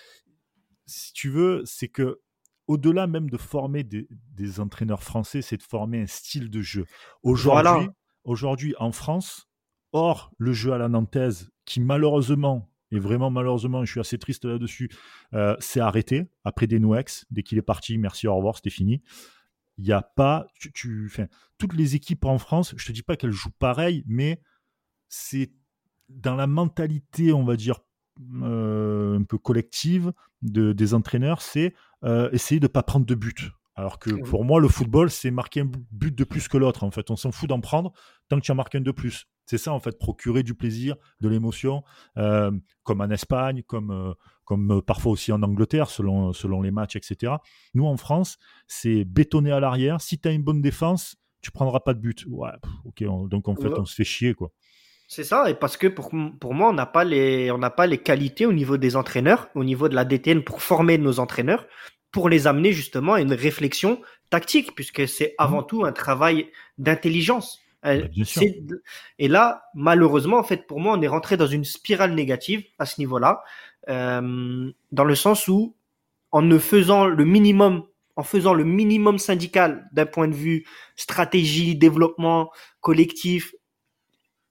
si 0.86 1.12
tu 1.12 1.28
veux, 1.28 1.62
c'est 1.66 1.88
que 1.88 2.20
au-delà 2.66 3.06
même 3.06 3.28
de 3.28 3.36
former 3.36 3.84
des, 3.84 4.60
entraîneurs 4.60 5.02
français, 5.02 5.42
c'est 5.42 5.56
de 5.56 5.62
former 5.62 6.02
un 6.02 6.06
style 6.06 6.50
de 6.50 6.62
jeu. 6.62 6.86
Aujourd'hui, 7.22 7.88
aujourd'hui 8.24 8.74
en 8.78 8.92
France, 8.92 9.48
hors 9.92 10.32
le 10.38 10.52
jeu 10.52 10.72
à 10.72 10.78
la 10.78 10.88
nantaise, 10.88 11.50
qui 11.64 11.80
malheureusement, 11.80 12.70
et 12.90 12.98
vraiment 12.98 13.30
malheureusement, 13.30 13.84
je 13.84 13.90
suis 13.90 14.00
assez 14.00 14.18
triste 14.18 14.44
là-dessus, 14.44 14.90
euh, 15.34 15.56
s'est 15.60 15.80
arrêté 15.80 16.26
après 16.44 16.66
des 16.66 16.78
Nouex, 16.78 17.26
dès 17.30 17.42
qu'il 17.42 17.58
est 17.58 17.62
parti, 17.62 17.98
merci, 17.98 18.26
au 18.26 18.36
revoir, 18.36 18.56
c'était 18.56 18.70
fini. 18.70 19.02
Il 19.78 19.84
n'y 19.84 19.92
a 19.92 20.02
pas, 20.02 20.46
tu, 20.54 20.72
tu 20.72 21.10
toutes 21.58 21.74
les 21.74 21.94
équipes 21.94 22.24
en 22.24 22.38
France, 22.38 22.74
je 22.76 22.86
te 22.86 22.92
dis 22.92 23.02
pas 23.02 23.16
qu'elles 23.16 23.32
jouent 23.32 23.50
pareil, 23.58 24.04
mais 24.06 24.42
c'est 25.08 25.52
dans 26.08 26.36
la 26.36 26.46
mentalité, 26.46 27.32
on 27.32 27.44
va 27.44 27.56
dire, 27.56 27.80
euh, 28.42 29.18
un 29.18 29.24
peu 29.24 29.38
collective 29.38 30.12
de, 30.42 30.72
des 30.72 30.94
entraîneurs, 30.94 31.40
c'est 31.40 31.74
euh, 32.04 32.30
essayer 32.32 32.60
de 32.60 32.66
ne 32.66 32.68
pas 32.68 32.82
prendre 32.82 33.06
de 33.06 33.14
but. 33.14 33.50
Alors 33.74 33.98
que 33.98 34.10
pour 34.10 34.44
moi, 34.44 34.60
le 34.60 34.68
football, 34.68 35.10
c'est 35.10 35.30
marquer 35.30 35.60
un 35.60 35.70
but 35.90 36.14
de 36.14 36.24
plus 36.24 36.46
que 36.46 36.58
l'autre. 36.58 36.84
En 36.84 36.90
fait, 36.90 37.10
on 37.10 37.16
s'en 37.16 37.32
fout 37.32 37.48
d'en 37.48 37.60
prendre 37.60 37.92
tant 38.28 38.38
que 38.38 38.44
tu 38.44 38.52
en 38.52 38.54
marques 38.54 38.74
un 38.74 38.82
de 38.82 38.90
plus. 38.90 39.26
C'est 39.46 39.58
ça, 39.58 39.72
en 39.72 39.80
fait, 39.80 39.98
procurer 39.98 40.42
du 40.42 40.54
plaisir, 40.54 40.96
de 41.20 41.28
l'émotion, 41.28 41.82
euh, 42.16 42.50
comme 42.84 43.00
en 43.00 43.10
Espagne, 43.10 43.62
comme, 43.66 44.14
comme 44.44 44.82
parfois 44.82 45.12
aussi 45.12 45.32
en 45.32 45.42
Angleterre, 45.42 45.90
selon, 45.90 46.32
selon 46.32 46.62
les 46.62 46.70
matchs, 46.70 46.96
etc. 46.96 47.34
Nous, 47.74 47.86
en 47.86 47.96
France, 47.96 48.38
c'est 48.66 49.04
bétonner 49.04 49.52
à 49.52 49.60
l'arrière. 49.60 50.00
Si 50.00 50.18
tu 50.18 50.28
as 50.28 50.32
une 50.32 50.42
bonne 50.42 50.62
défense, 50.62 51.16
tu 51.42 51.50
prendras 51.50 51.80
pas 51.80 51.92
de 51.92 52.00
but. 52.00 52.24
Ouais, 52.28 52.50
ok, 52.84 53.04
donc 53.28 53.48
en 53.48 53.56
fait, 53.56 53.78
on 53.78 53.84
se 53.84 53.94
fait 53.94 54.04
chier, 54.04 54.34
quoi. 54.34 54.52
C'est 55.08 55.24
ça, 55.24 55.50
et 55.50 55.54
parce 55.54 55.76
que 55.76 55.88
pour, 55.88 56.10
pour 56.40 56.54
moi, 56.54 56.70
on 56.70 56.72
n'a 56.72 56.86
pas 56.86 57.04
les, 57.04 57.50
on 57.50 57.60
pas 57.60 57.86
les 57.86 57.98
qualités 57.98 58.46
au 58.46 58.52
niveau 58.54 58.78
des 58.78 58.96
entraîneurs, 58.96 59.50
au 59.54 59.62
niveau 59.62 59.90
de 59.90 59.94
la 59.94 60.06
DTN 60.06 60.42
pour 60.42 60.62
former 60.62 60.96
nos 60.96 61.20
entraîneurs, 61.20 61.66
pour 62.12 62.30
les 62.30 62.46
amener 62.46 62.72
justement 62.72 63.14
à 63.14 63.20
une 63.20 63.34
réflexion 63.34 64.00
tactique, 64.30 64.74
puisque 64.74 65.06
c'est 65.06 65.34
avant 65.36 65.60
mmh. 65.60 65.66
tout 65.66 65.84
un 65.84 65.92
travail 65.92 66.50
d'intelligence. 66.78 67.60
Euh, 67.84 68.06
bah, 68.36 68.42
et 69.18 69.28
là, 69.28 69.64
malheureusement, 69.74 70.38
en 70.38 70.42
fait, 70.44 70.66
pour 70.66 70.80
moi, 70.80 70.96
on 70.96 71.02
est 71.02 71.08
rentré 71.08 71.36
dans 71.36 71.46
une 71.46 71.64
spirale 71.64 72.14
négative 72.14 72.64
à 72.78 72.86
ce 72.86 73.00
niveau-là, 73.00 73.42
euh, 73.88 74.70
dans 74.92 75.04
le 75.04 75.14
sens 75.14 75.48
où, 75.48 75.74
en 76.30 76.42
ne 76.42 76.58
faisant 76.58 77.06
le 77.06 77.24
minimum, 77.24 77.84
en 78.16 78.22
faisant 78.22 78.54
le 78.54 78.64
minimum 78.64 79.18
syndical 79.18 79.88
d'un 79.92 80.06
point 80.06 80.28
de 80.28 80.34
vue 80.34 80.64
stratégie, 80.96 81.74
développement 81.74 82.50
collectif, 82.80 83.54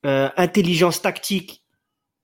euh, 0.06 0.30
intelligence 0.36 1.02
tactique 1.02 1.64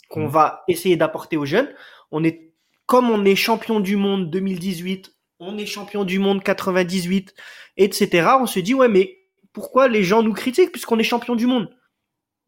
qu'on 0.10 0.28
mmh. 0.28 0.32
va 0.32 0.64
essayer 0.68 0.98
d'apporter 0.98 1.38
aux 1.38 1.46
jeunes. 1.46 1.70
On 2.12 2.24
est 2.24 2.52
comme 2.86 3.10
on 3.10 3.26
est 3.26 3.36
champion 3.36 3.80
du 3.80 3.98
monde 3.98 4.32
2018, 4.32 5.14
on 5.40 5.58
est 5.58 5.66
champion 5.66 6.06
du 6.06 6.20
monde 6.20 6.42
98, 6.42 7.36
etc. 7.76 8.30
On 8.40 8.48
se 8.48 8.60
dit 8.60 8.74
ouais 8.74 8.88
mais 8.88 9.17
pourquoi 9.58 9.88
les 9.88 10.04
gens 10.04 10.22
nous 10.22 10.34
critiquent 10.34 10.72
puisqu'on 10.72 11.00
est 11.00 11.04
champion 11.04 11.36
du 11.36 11.48
monde? 11.48 11.68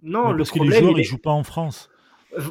Non, 0.04 0.32
le 0.32 0.38
parce 0.38 0.52
que 0.52 0.60
les 0.60 0.80
joueurs 0.80 1.00
ils 1.00 1.04
jouent 1.04 1.18
pas 1.18 1.32
en 1.32 1.44
France. 1.44 1.90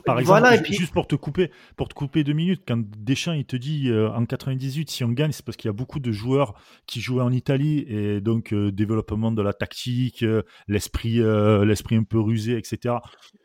Par 0.05 0.19
exemple, 0.19 0.49
juste 0.73 0.93
pour 0.93 1.07
te 1.07 1.15
couper, 1.15 1.53
pour 1.77 1.89
te 1.89 1.95
couper 1.95 2.25
deux 2.25 2.33
minutes, 2.33 2.63
quand 2.67 2.83
Deschamps 2.99 3.35
il 3.35 3.45
te 3.45 3.55
dit 3.55 3.89
euh, 3.89 4.11
en 4.11 4.27
98 4.27 4.91
si 4.91 5.05
on 5.05 5.11
gagne, 5.11 5.31
c'est 5.31 5.45
parce 5.45 5.57
qu'il 5.57 5.69
y 5.69 5.71
a 5.71 5.73
beaucoup 5.73 6.01
de 6.01 6.11
joueurs 6.11 6.55
qui 6.87 7.01
jouaient 7.01 7.23
en 7.23 7.31
Italie 7.31 7.85
et 7.87 8.21
donc 8.21 8.53
euh, 8.53 8.73
développement 8.73 9.31
de 9.31 9.41
la 9.41 9.53
tactique, 9.53 10.25
euh, 10.25 10.43
l'esprit, 10.67 11.21
l'esprit 11.65 11.95
un 11.95 12.03
peu 12.03 12.19
rusé, 12.19 12.59
etc. 12.59 12.97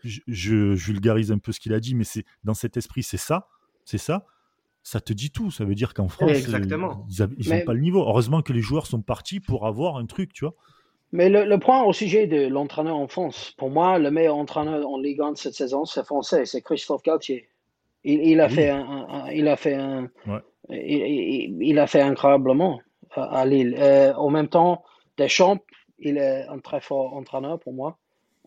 Je, 0.03 0.21
je, 0.27 0.73
vulgarise 0.73 1.31
un 1.31 1.37
peu 1.37 1.51
ce 1.51 1.59
qu'il 1.59 1.75
a 1.75 1.79
dit, 1.79 1.93
mais 1.93 2.05
c'est 2.05 2.25
dans 2.43 2.55
cet 2.55 2.75
esprit, 2.75 3.03
c'est 3.03 3.17
ça, 3.17 3.47
c'est 3.85 3.99
ça. 3.99 4.25
ça 4.81 4.99
te 4.99 5.13
dit 5.13 5.29
tout. 5.29 5.51
Ça 5.51 5.63
veut 5.65 5.75
dire 5.75 5.93
qu'en 5.93 6.07
France, 6.07 6.31
Exactement. 6.31 7.05
ils 7.37 7.49
n'ont 7.49 7.63
pas 7.63 7.73
le 7.73 7.81
niveau. 7.81 8.01
Heureusement 8.01 8.41
que 8.41 8.53
les 8.53 8.61
joueurs 8.61 8.87
sont 8.87 9.03
partis 9.03 9.39
pour 9.39 9.67
avoir 9.67 9.97
un 9.97 10.07
truc, 10.07 10.33
tu 10.33 10.45
vois. 10.45 10.55
Mais 11.13 11.29
le, 11.29 11.59
point 11.59 11.83
au 11.83 11.93
sujet 11.93 12.25
de 12.25 12.47
l'entraîneur 12.47 12.97
en 12.97 13.07
France, 13.07 13.53
pour 13.59 13.69
moi, 13.69 13.99
le 13.99 14.09
meilleur 14.09 14.35
entraîneur 14.35 14.89
en 14.89 14.97
Ligue 14.97 15.21
1 15.21 15.35
cette 15.35 15.53
saison, 15.53 15.85
c'est 15.85 16.03
français, 16.03 16.45
c'est 16.45 16.63
Christophe 16.63 17.03
Galtier. 17.03 17.47
Il, 18.03 18.41
a 18.41 18.49
fait 18.49 18.69
un, 18.71 19.27
il 19.31 19.47
a 19.47 19.55
fait 19.55 19.75
un, 19.75 20.09
il, 20.71 21.77
a 21.77 21.85
fait 21.85 22.01
incroyablement 22.01 22.81
à, 23.11 23.45
Lille. 23.45 23.75
Euh, 23.77 24.11
en 24.15 24.31
même 24.31 24.47
temps, 24.47 24.83
Deschamps, 25.17 25.59
il 25.99 26.17
est 26.17 26.47
un 26.47 26.57
très 26.57 26.81
fort 26.81 27.13
entraîneur 27.13 27.59
pour 27.59 27.73
moi. 27.73 27.99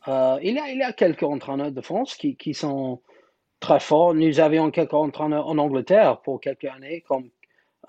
Euh, 0.09 0.37
il, 0.43 0.57
y 0.57 0.59
a, 0.59 0.69
il 0.69 0.79
y 0.79 0.83
a 0.83 0.93
quelques 0.93 1.23
entraîneurs 1.23 1.71
de 1.71 1.81
France 1.81 2.17
qui, 2.17 2.35
qui 2.35 2.53
sont 2.53 3.01
très 3.61 3.79
forts. 3.79 4.13
Nous 4.13 4.41
avions 4.41 4.73
quelques 4.73 4.93
entraîneurs 4.93 5.47
en 5.47 5.57
Angleterre 5.59 6.21
pour 6.21 6.41
quelques 6.41 6.65
années, 6.65 7.03
comme 7.03 7.31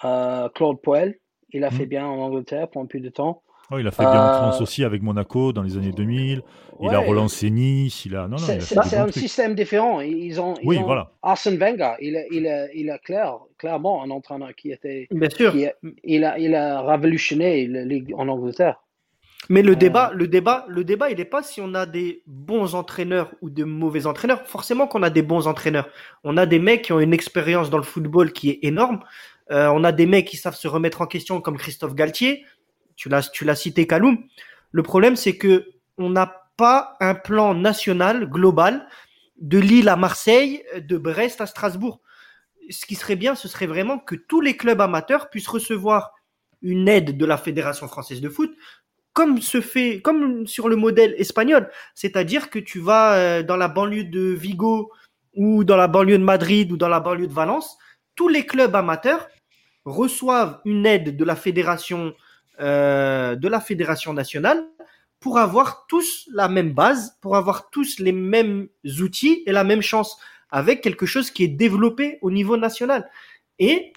euh, 0.05 0.49
Claude 0.49 0.79
Poel. 0.81 1.17
Il 1.49 1.63
a 1.63 1.71
fait 1.71 1.83
mhm. 1.83 1.89
bien 1.89 2.05
en 2.05 2.19
Angleterre 2.19 2.69
pour 2.69 2.83
un 2.83 2.85
peu 2.85 2.99
de 2.99 3.09
temps. 3.09 3.41
Oh, 3.69 3.77
il 3.79 3.87
a 3.87 3.91
fait 3.91 4.03
bien 4.03 4.23
en 4.23 4.37
France 4.37 4.61
aussi 4.61 4.85
avec 4.85 5.01
Monaco 5.01 5.51
dans 5.51 5.61
les 5.61 5.75
années 5.75 5.91
2000. 5.91 6.41
Il 6.81 6.89
a 6.89 6.99
relancé 6.99 7.49
Nice. 7.49 8.05
Il 8.05 8.15
a... 8.15 8.29
c'est 8.37 8.97
un 8.97 9.11
système 9.11 9.55
différent. 9.55 9.99
Ils 9.99 10.39
ont, 10.39 10.53
oui, 10.63 10.79
voilà. 10.83 11.11
Arsène 11.21 11.57
Wenger, 11.57 11.95
il 11.99 12.15
a, 12.15 12.21
il 12.31 12.47
a, 12.47 12.73
il 12.73 12.89
a 12.89 12.97
clair, 12.97 13.39
clairement 13.57 14.03
un 14.03 14.09
entraîneur 14.09 14.55
qui 14.55 14.71
était. 14.71 15.07
Bien 15.11 15.29
sûr. 15.29 15.53
il, 16.03 16.23
a, 16.23 16.39
il 16.39 16.55
a 16.55 16.81
révolutionné 16.81 17.67
la 17.67 17.83
Ligue 17.83 18.13
en 18.15 18.29
Angleterre. 18.29 18.77
Mais 19.49 19.61
le 19.61 19.75
débat, 19.75 20.11
le 20.13 20.27
débat, 20.27 20.65
le 20.67 20.83
débat, 20.83 21.09
il 21.09 21.17
n'est 21.17 21.25
pas 21.25 21.43
si 21.43 21.61
on 21.61 21.73
a 21.73 21.85
des 21.85 22.21
bons 22.25 22.75
entraîneurs 22.75 23.31
ou 23.41 23.49
de 23.49 23.63
mauvais 23.63 24.05
entraîneurs. 24.05 24.45
Forcément 24.45 24.87
qu'on 24.87 25.03
a 25.03 25.09
des 25.09 25.21
bons 25.21 25.47
entraîneurs. 25.47 25.89
On 26.23 26.37
a 26.37 26.45
des 26.45 26.59
mecs 26.59 26.83
qui 26.83 26.93
ont 26.93 26.99
une 26.99 27.13
expérience 27.13 27.69
dans 27.69 27.77
le 27.77 27.83
football 27.83 28.33
qui 28.33 28.49
est 28.49 28.59
énorme. 28.61 28.99
Euh, 29.51 29.67
on 29.67 29.83
a 29.83 29.91
des 29.91 30.05
mecs 30.05 30.27
qui 30.27 30.37
savent 30.37 30.55
se 30.55 30.67
remettre 30.67 31.01
en 31.01 31.05
question 31.05 31.39
comme 31.39 31.57
Christophe 31.57 31.95
Galtier. 31.95 32.43
Tu 32.97 33.07
l'as, 33.07 33.29
tu 33.29 33.45
l'as 33.45 33.55
cité 33.55 33.87
Kaloum. 33.87 34.17
Le 34.71 34.83
problème, 34.83 35.15
c'est 35.15 35.37
que 35.37 35.69
on 35.97 36.09
n'a 36.09 36.51
pas 36.57 36.97
un 36.99 37.15
plan 37.15 37.53
national 37.53 38.29
global 38.29 38.87
de 39.39 39.59
Lille 39.59 39.87
à 39.87 39.95
Marseille, 39.95 40.63
de 40.75 40.97
Brest 40.97 41.39
à 41.39 41.45
Strasbourg. 41.45 42.01
Ce 42.69 42.85
qui 42.85 42.95
serait 42.95 43.15
bien, 43.15 43.35
ce 43.35 43.47
serait 43.47 43.67
vraiment 43.67 43.99
que 43.99 44.15
tous 44.15 44.41
les 44.41 44.57
clubs 44.57 44.81
amateurs 44.81 45.29
puissent 45.29 45.47
recevoir 45.47 46.11
une 46.61 46.89
aide 46.89 47.17
de 47.17 47.25
la 47.25 47.37
Fédération 47.37 47.87
française 47.87 48.19
de 48.19 48.29
foot, 48.29 48.51
comme 49.13 49.41
se 49.41 49.61
fait, 49.61 50.01
comme 50.01 50.47
sur 50.47 50.67
le 50.67 50.75
modèle 50.75 51.15
espagnol. 51.17 51.69
C'est-à-dire 51.95 52.49
que 52.49 52.59
tu 52.59 52.79
vas 52.79 53.15
euh, 53.15 53.43
dans 53.43 53.57
la 53.57 53.67
banlieue 53.67 54.03
de 54.03 54.21
Vigo 54.21 54.91
ou 55.35 55.63
dans 55.63 55.77
la 55.77 55.87
banlieue 55.87 56.17
de 56.17 56.23
Madrid 56.23 56.71
ou 56.71 56.77
dans 56.77 56.89
la 56.89 56.99
banlieue 56.99 57.27
de 57.27 57.33
Valence, 57.33 57.77
tous 58.15 58.27
les 58.27 58.45
clubs 58.45 58.75
amateurs 58.75 59.27
reçoivent 59.85 60.59
une 60.65 60.85
aide 60.85 61.15
de 61.15 61.23
la 61.23 61.35
fédération, 61.35 62.13
euh, 62.59 63.35
de 63.35 63.47
la 63.47 63.59
fédération 63.59 64.13
nationale 64.13 64.63
pour 65.19 65.39
avoir 65.39 65.85
tous 65.87 66.29
la 66.33 66.47
même 66.47 66.73
base, 66.73 67.17
pour 67.21 67.35
avoir 67.35 67.69
tous 67.69 67.99
les 67.99 68.11
mêmes 68.11 68.67
outils 68.99 69.43
et 69.45 69.51
la 69.51 69.63
même 69.63 69.81
chance 69.81 70.17
avec 70.49 70.81
quelque 70.81 71.05
chose 71.05 71.31
qui 71.31 71.43
est 71.43 71.49
développé 71.49 72.19
au 72.21 72.31
niveau 72.31 72.57
national. 72.57 73.09
Et 73.59 73.93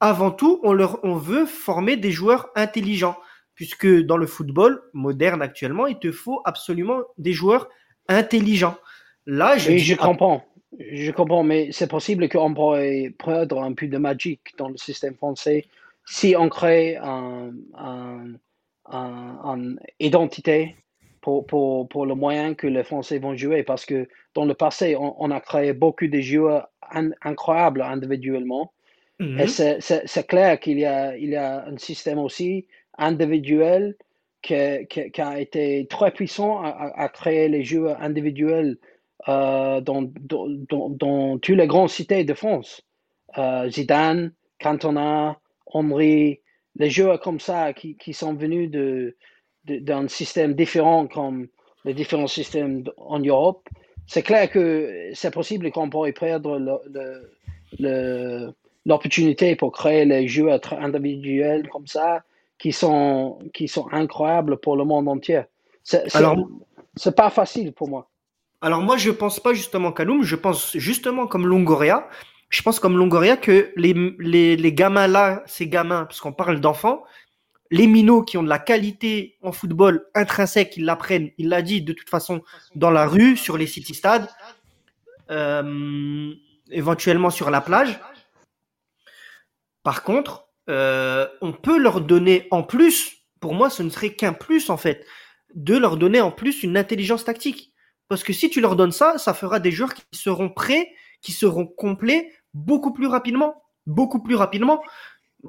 avant 0.00 0.30
tout, 0.30 0.60
on 0.62 0.72
leur, 0.72 1.04
on 1.04 1.14
veut 1.14 1.46
former 1.46 1.96
des 1.96 2.10
joueurs 2.10 2.50
intelligents 2.54 3.16
puisque 3.54 3.88
dans 4.04 4.16
le 4.16 4.26
football 4.26 4.82
moderne 4.92 5.42
actuellement, 5.42 5.88
il 5.88 5.98
te 5.98 6.12
faut 6.12 6.40
absolument 6.44 7.00
des 7.16 7.32
joueurs 7.32 7.68
intelligents. 8.06 8.78
Là, 9.26 9.58
je, 9.58 9.76
je 9.76 9.94
comprends. 9.96 10.44
Je 10.78 11.10
comprends, 11.10 11.42
mais 11.42 11.70
c'est 11.72 11.88
possible 11.88 12.28
qu'on 12.28 12.54
pourrait 12.54 13.12
prendre 13.18 13.60
un 13.60 13.72
peu 13.72 13.88
de 13.88 13.98
magie 13.98 14.38
dans 14.58 14.68
le 14.68 14.76
système 14.76 15.14
français 15.14 15.66
si 16.08 16.34
on 16.36 16.48
crée 16.48 16.96
une 16.96 18.38
un, 18.90 19.76
identité 20.00 20.76
pour, 21.20 21.46
pour, 21.46 21.88
pour, 21.88 22.06
le 22.06 22.14
moyen 22.14 22.54
que 22.54 22.66
les 22.66 22.84
Français 22.84 23.18
vont 23.18 23.36
jouer. 23.36 23.62
Parce 23.62 23.84
que 23.84 24.08
dans 24.34 24.44
le 24.46 24.54
passé, 24.54 24.96
on, 24.96 25.30
a 25.30 25.40
créé 25.40 25.72
beaucoup 25.72 26.06
de 26.06 26.20
joueurs 26.20 26.68
incroyables 27.22 27.82
individuellement. 27.82 28.72
Mhm. 29.18 29.40
Et 29.40 29.46
c'est 29.48 30.26
clair 30.26 30.58
qu'il 30.60 30.78
y 30.78 30.86
a, 30.86 31.16
il 31.16 31.30
y 31.30 31.36
a 31.36 31.66
un 31.66 31.76
système 31.76 32.18
aussi 32.18 32.66
individuel 32.96 33.96
qui, 34.42 34.54
a 34.54 35.40
été 35.40 35.86
très 35.90 36.12
puissant 36.12 36.62
à, 36.62 37.08
créer 37.08 37.48
les 37.48 37.64
jeux 37.64 37.90
individuels 38.00 38.78
euh, 39.28 39.80
dans, 39.80 40.02
dans, 40.02 41.38
toutes 41.38 41.56
les 41.56 41.66
grandes 41.66 41.90
cités 41.90 42.24
de 42.24 42.34
France. 42.34 42.82
Euh, 43.36 43.68
Zidane, 43.68 44.32
Cantona, 44.60 45.38
Henry, 45.72 46.40
les 46.76 46.90
joueurs 46.90 47.20
comme 47.20 47.40
ça 47.40 47.72
qui, 47.72 48.12
sont 48.12 48.34
venus 48.34 48.70
de, 48.70 49.16
d'un 49.64 50.08
système 50.08 50.54
différent 50.54 51.06
comme 51.06 51.48
les 51.84 51.94
différents 51.94 52.26
systèmes 52.26 52.84
en 52.96 53.18
Europe. 53.18 53.68
C'est 54.06 54.22
clair 54.22 54.50
que 54.50 55.10
c'est 55.14 55.32
possible 55.32 55.70
qu'on 55.70 55.90
pourrait 55.90 56.12
perdre 56.12 56.82
l'opportunité 58.86 59.56
pour 59.56 59.72
créer 59.72 60.04
les 60.04 60.28
jeux 60.28 60.48
individuels 60.72 61.68
comme 61.68 61.86
ça 61.86 62.22
qui 62.58 62.72
sont, 62.72 63.38
qui 63.54 63.68
sont 63.68 63.86
incroyables 63.92 64.58
pour 64.58 64.76
le 64.76 64.84
monde 64.84 65.08
entier. 65.08 65.42
C'est, 65.84 66.14
alors, 66.16 66.36
c'est 66.96 67.14
pas 67.14 67.30
facile 67.30 67.72
pour 67.72 67.88
moi. 67.88 68.08
Alors 68.60 68.82
moi, 68.82 68.96
je 68.96 69.10
pense 69.10 69.38
pas 69.38 69.54
justement 69.54 69.92
Kaloum, 69.92 70.22
je 70.22 70.34
pense 70.34 70.76
justement 70.76 71.26
comme 71.26 71.46
Longoria. 71.46 72.08
Je 72.48 72.62
pense 72.62 72.80
comme 72.80 72.96
Longoria 72.96 73.36
que 73.36 73.72
les, 73.76 73.92
les, 74.56 74.72
gamins 74.72 75.06
là, 75.06 75.42
ces 75.46 75.68
gamins, 75.68 76.04
parce 76.04 76.20
qu'on 76.20 76.32
parle 76.32 76.60
d'enfants, 76.60 77.04
les 77.70 77.86
minots 77.86 78.22
qui 78.22 78.38
ont 78.38 78.42
de 78.42 78.48
la 78.48 78.58
qualité 78.58 79.36
en 79.42 79.52
football 79.52 80.06
intrinsèque, 80.14 80.76
ils 80.76 80.84
l'apprennent, 80.84 81.30
il 81.36 81.48
l'a 81.50 81.60
dit 81.60 81.82
de 81.82 81.92
toute 81.92 82.08
façon 82.08 82.42
dans 82.74 82.90
la 82.90 83.06
rue, 83.06 83.36
sur 83.36 83.58
les 83.58 83.66
city-stades, 83.66 84.28
euh, 85.30 86.32
éventuellement 86.70 87.30
sur 87.30 87.50
la 87.50 87.60
plage. 87.60 88.00
Par 89.82 90.02
contre, 90.02 90.48
euh, 90.70 91.26
on 91.42 91.52
peut 91.52 91.78
leur 91.78 92.00
donner 92.00 92.48
en 92.50 92.62
plus, 92.62 93.12
pour 93.40 93.54
moi 93.54 93.68
ce 93.68 93.82
ne 93.82 93.90
serait 93.90 94.14
qu'un 94.14 94.32
plus 94.32 94.70
en 94.70 94.78
fait, 94.78 95.06
de 95.54 95.76
leur 95.76 95.98
donner 95.98 96.20
en 96.22 96.30
plus 96.30 96.62
une 96.62 96.78
intelligence 96.78 97.24
tactique. 97.24 97.72
Parce 98.08 98.24
que 98.24 98.32
si 98.32 98.48
tu 98.48 98.62
leur 98.62 98.74
donnes 98.74 98.92
ça, 98.92 99.18
ça 99.18 99.34
fera 99.34 99.60
des 99.60 99.70
joueurs 99.70 99.92
qui 99.92 100.02
seront 100.12 100.48
prêts, 100.48 100.90
qui 101.20 101.32
seront 101.32 101.66
complets 101.66 102.32
beaucoup 102.54 102.92
plus 102.92 103.06
rapidement. 103.06 103.62
Beaucoup 103.86 104.22
plus 104.22 104.34
rapidement. 104.34 104.82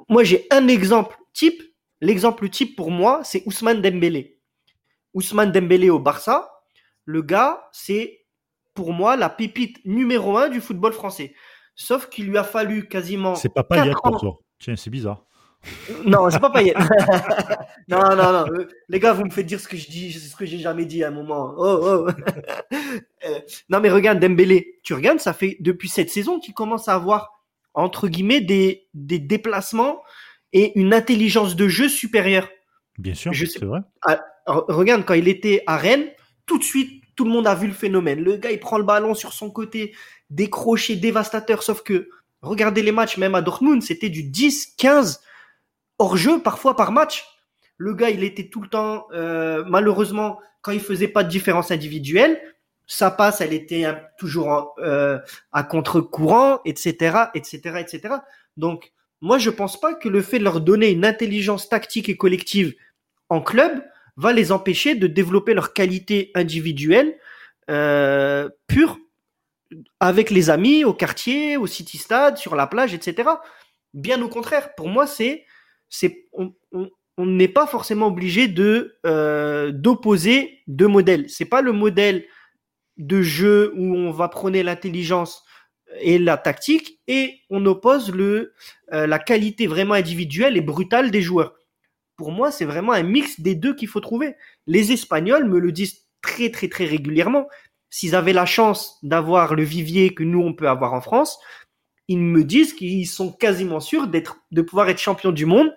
Moi 0.08 0.24
j'ai 0.24 0.46
un 0.50 0.68
exemple 0.68 1.16
type. 1.32 1.62
L'exemple 2.00 2.48
type 2.48 2.76
pour 2.76 2.90
moi, 2.90 3.20
c'est 3.24 3.42
Ousmane 3.46 3.82
Dembélé. 3.82 4.38
Ousmane 5.12 5.52
Dembélé 5.52 5.90
au 5.90 5.98
Barça, 5.98 6.50
le 7.04 7.20
gars, 7.20 7.68
c'est 7.72 8.24
pour 8.74 8.92
moi 8.92 9.16
la 9.16 9.28
pépite 9.28 9.84
numéro 9.84 10.38
un 10.38 10.48
du 10.48 10.60
football 10.60 10.92
français. 10.92 11.34
Sauf 11.74 12.08
qu'il 12.08 12.26
lui 12.26 12.38
a 12.38 12.44
fallu 12.44 12.88
quasiment. 12.88 13.34
C'est 13.34 13.52
pas 13.52 13.64
Payet 13.64 13.92
pour 14.02 14.20
toi. 14.20 14.38
Tiens, 14.58 14.76
c'est 14.76 14.90
bizarre. 14.90 15.26
Non, 16.04 16.30
c'est 16.30 16.40
pas 16.40 16.50
Payet. 16.50 16.74
non, 17.88 18.16
non, 18.16 18.32
non. 18.32 18.44
Les 18.88 18.98
gars, 18.98 19.12
vous 19.12 19.24
me 19.24 19.30
faites 19.30 19.46
dire 19.46 19.60
ce 19.60 19.68
que 19.68 19.76
je 19.76 19.88
dis, 19.88 20.12
ce 20.12 20.34
que 20.34 20.46
j'ai 20.46 20.58
jamais 20.58 20.86
dit 20.86 21.04
à 21.04 21.08
un 21.08 21.12
moment. 21.12 21.54
Oh, 21.56 22.06
oh. 22.06 22.08
Euh, 23.28 23.38
non, 23.68 23.80
mais 23.80 23.90
regarde 23.90 24.18
Dembélé. 24.18 24.80
Tu 24.82 24.94
regardes, 24.94 25.20
ça 25.20 25.34
fait 25.34 25.58
depuis 25.60 25.90
cette 25.90 26.08
saison 26.08 26.40
qu'il 26.40 26.54
commence 26.54 26.88
à 26.88 26.94
avoir 26.94 27.42
entre 27.74 28.08
guillemets 28.08 28.40
des, 28.40 28.88
des 28.94 29.18
déplacements 29.18 30.00
et 30.54 30.78
une 30.80 30.94
intelligence 30.94 31.54
de 31.54 31.68
jeu 31.68 31.90
supérieure. 31.90 32.48
Bien 32.96 33.12
sûr, 33.12 33.30
c'est 33.34 33.62
vrai. 33.62 33.80
Ah, 34.06 34.24
regarde 34.46 35.04
quand 35.04 35.12
il 35.12 35.28
était 35.28 35.62
à 35.66 35.76
Rennes, 35.76 36.06
tout 36.46 36.56
de 36.56 36.64
suite 36.64 37.04
tout 37.14 37.26
le 37.26 37.30
monde 37.30 37.46
a 37.46 37.54
vu 37.54 37.66
le 37.66 37.74
phénomène. 37.74 38.24
Le 38.24 38.38
gars, 38.38 38.52
il 38.52 38.58
prend 38.58 38.78
le 38.78 38.84
ballon 38.84 39.12
sur 39.12 39.34
son 39.34 39.50
côté, 39.50 39.94
décroché, 40.30 40.96
dévastateur. 40.96 41.62
Sauf 41.62 41.82
que 41.82 42.08
Regardez 42.42 42.82
les 42.82 42.92
matchs, 42.92 43.18
même 43.18 43.34
à 43.34 43.42
Dortmund, 43.42 43.82
c'était 43.82 44.08
du 44.08 44.22
10, 44.22 44.74
15 44.78 45.20
hors 46.00 46.16
jeu 46.16 46.42
parfois 46.42 46.74
par 46.74 46.90
match. 46.90 47.24
Le 47.76 47.94
gars, 47.94 48.10
il 48.10 48.24
était 48.24 48.48
tout 48.48 48.62
le 48.62 48.68
temps, 48.68 49.06
euh, 49.12 49.62
malheureusement, 49.68 50.40
quand 50.62 50.72
il 50.72 50.80
faisait 50.80 51.08
pas 51.08 51.22
de 51.22 51.28
différence 51.28 51.70
individuelle, 51.70 52.40
sa 52.86 53.10
passe, 53.10 53.40
elle 53.40 53.52
était 53.52 53.86
toujours 54.18 54.74
euh, 54.78 55.18
à 55.52 55.62
contre-courant, 55.62 56.60
etc., 56.64 57.16
etc., 57.34 57.78
etc. 57.78 58.14
Donc, 58.56 58.92
moi, 59.20 59.38
je 59.38 59.50
pense 59.50 59.78
pas 59.78 59.94
que 59.94 60.08
le 60.08 60.22
fait 60.22 60.38
de 60.38 60.44
leur 60.44 60.60
donner 60.60 60.90
une 60.90 61.04
intelligence 61.04 61.68
tactique 61.68 62.08
et 62.08 62.16
collective 62.16 62.74
en 63.28 63.42
club 63.42 63.84
va 64.16 64.32
les 64.32 64.52
empêcher 64.52 64.94
de 64.94 65.06
développer 65.06 65.54
leur 65.54 65.72
qualité 65.72 66.30
individuelle 66.34 67.16
euh, 67.70 68.48
pure 68.66 68.98
avec 70.00 70.30
les 70.30 70.50
amis, 70.50 70.84
au 70.84 70.94
quartier, 70.94 71.56
au 71.56 71.66
city 71.66 71.98
stade, 71.98 72.38
sur 72.38 72.56
la 72.56 72.66
plage, 72.66 72.94
etc. 72.94 73.28
Bien 73.94 74.20
au 74.22 74.28
contraire, 74.28 74.74
pour 74.74 74.88
moi, 74.88 75.06
c'est, 75.06 75.44
on, 76.32 77.26
n'est 77.26 77.48
pas 77.48 77.66
forcément 77.66 78.06
obligé 78.06 78.48
de 78.48 78.98
euh, 79.04 79.72
d'opposer 79.72 80.60
deux 80.66 80.88
modèles. 80.88 81.28
C'est 81.28 81.44
pas 81.44 81.60
le 81.60 81.72
modèle 81.72 82.24
de 82.96 83.22
jeu 83.22 83.72
où 83.76 83.94
on 83.94 84.10
va 84.10 84.28
prôner 84.28 84.62
l'intelligence 84.62 85.44
et 86.00 86.18
la 86.18 86.36
tactique 86.36 87.00
et 87.08 87.40
on 87.50 87.64
oppose 87.66 88.12
le 88.14 88.54
euh, 88.92 89.06
la 89.06 89.18
qualité 89.18 89.66
vraiment 89.66 89.94
individuelle 89.94 90.56
et 90.56 90.60
brutale 90.60 91.10
des 91.10 91.22
joueurs. 91.22 91.54
Pour 92.16 92.32
moi, 92.32 92.50
c'est 92.50 92.64
vraiment 92.64 92.92
un 92.92 93.02
mix 93.02 93.40
des 93.40 93.54
deux 93.54 93.74
qu'il 93.74 93.88
faut 93.88 94.00
trouver. 94.00 94.34
Les 94.66 94.92
Espagnols 94.92 95.48
me 95.48 95.58
le 95.58 95.72
disent 95.72 96.06
très 96.22 96.50
très 96.50 96.68
très 96.68 96.84
régulièrement. 96.84 97.48
S'ils 97.90 98.14
avaient 98.14 98.32
la 98.32 98.46
chance 98.46 98.98
d'avoir 99.02 99.54
le 99.54 99.64
vivier 99.64 100.14
que 100.14 100.22
nous 100.22 100.40
on 100.40 100.54
peut 100.54 100.68
avoir 100.68 100.94
en 100.94 101.00
France, 101.00 101.38
ils 102.10 102.18
me 102.18 102.42
disent 102.42 102.74
qu'ils 102.74 103.06
sont 103.06 103.30
quasiment 103.30 103.78
sûrs 103.78 104.08
d'être 104.08 104.38
de 104.50 104.62
pouvoir 104.62 104.88
être 104.88 104.98
champion 104.98 105.30
du 105.30 105.46
monde 105.46 105.72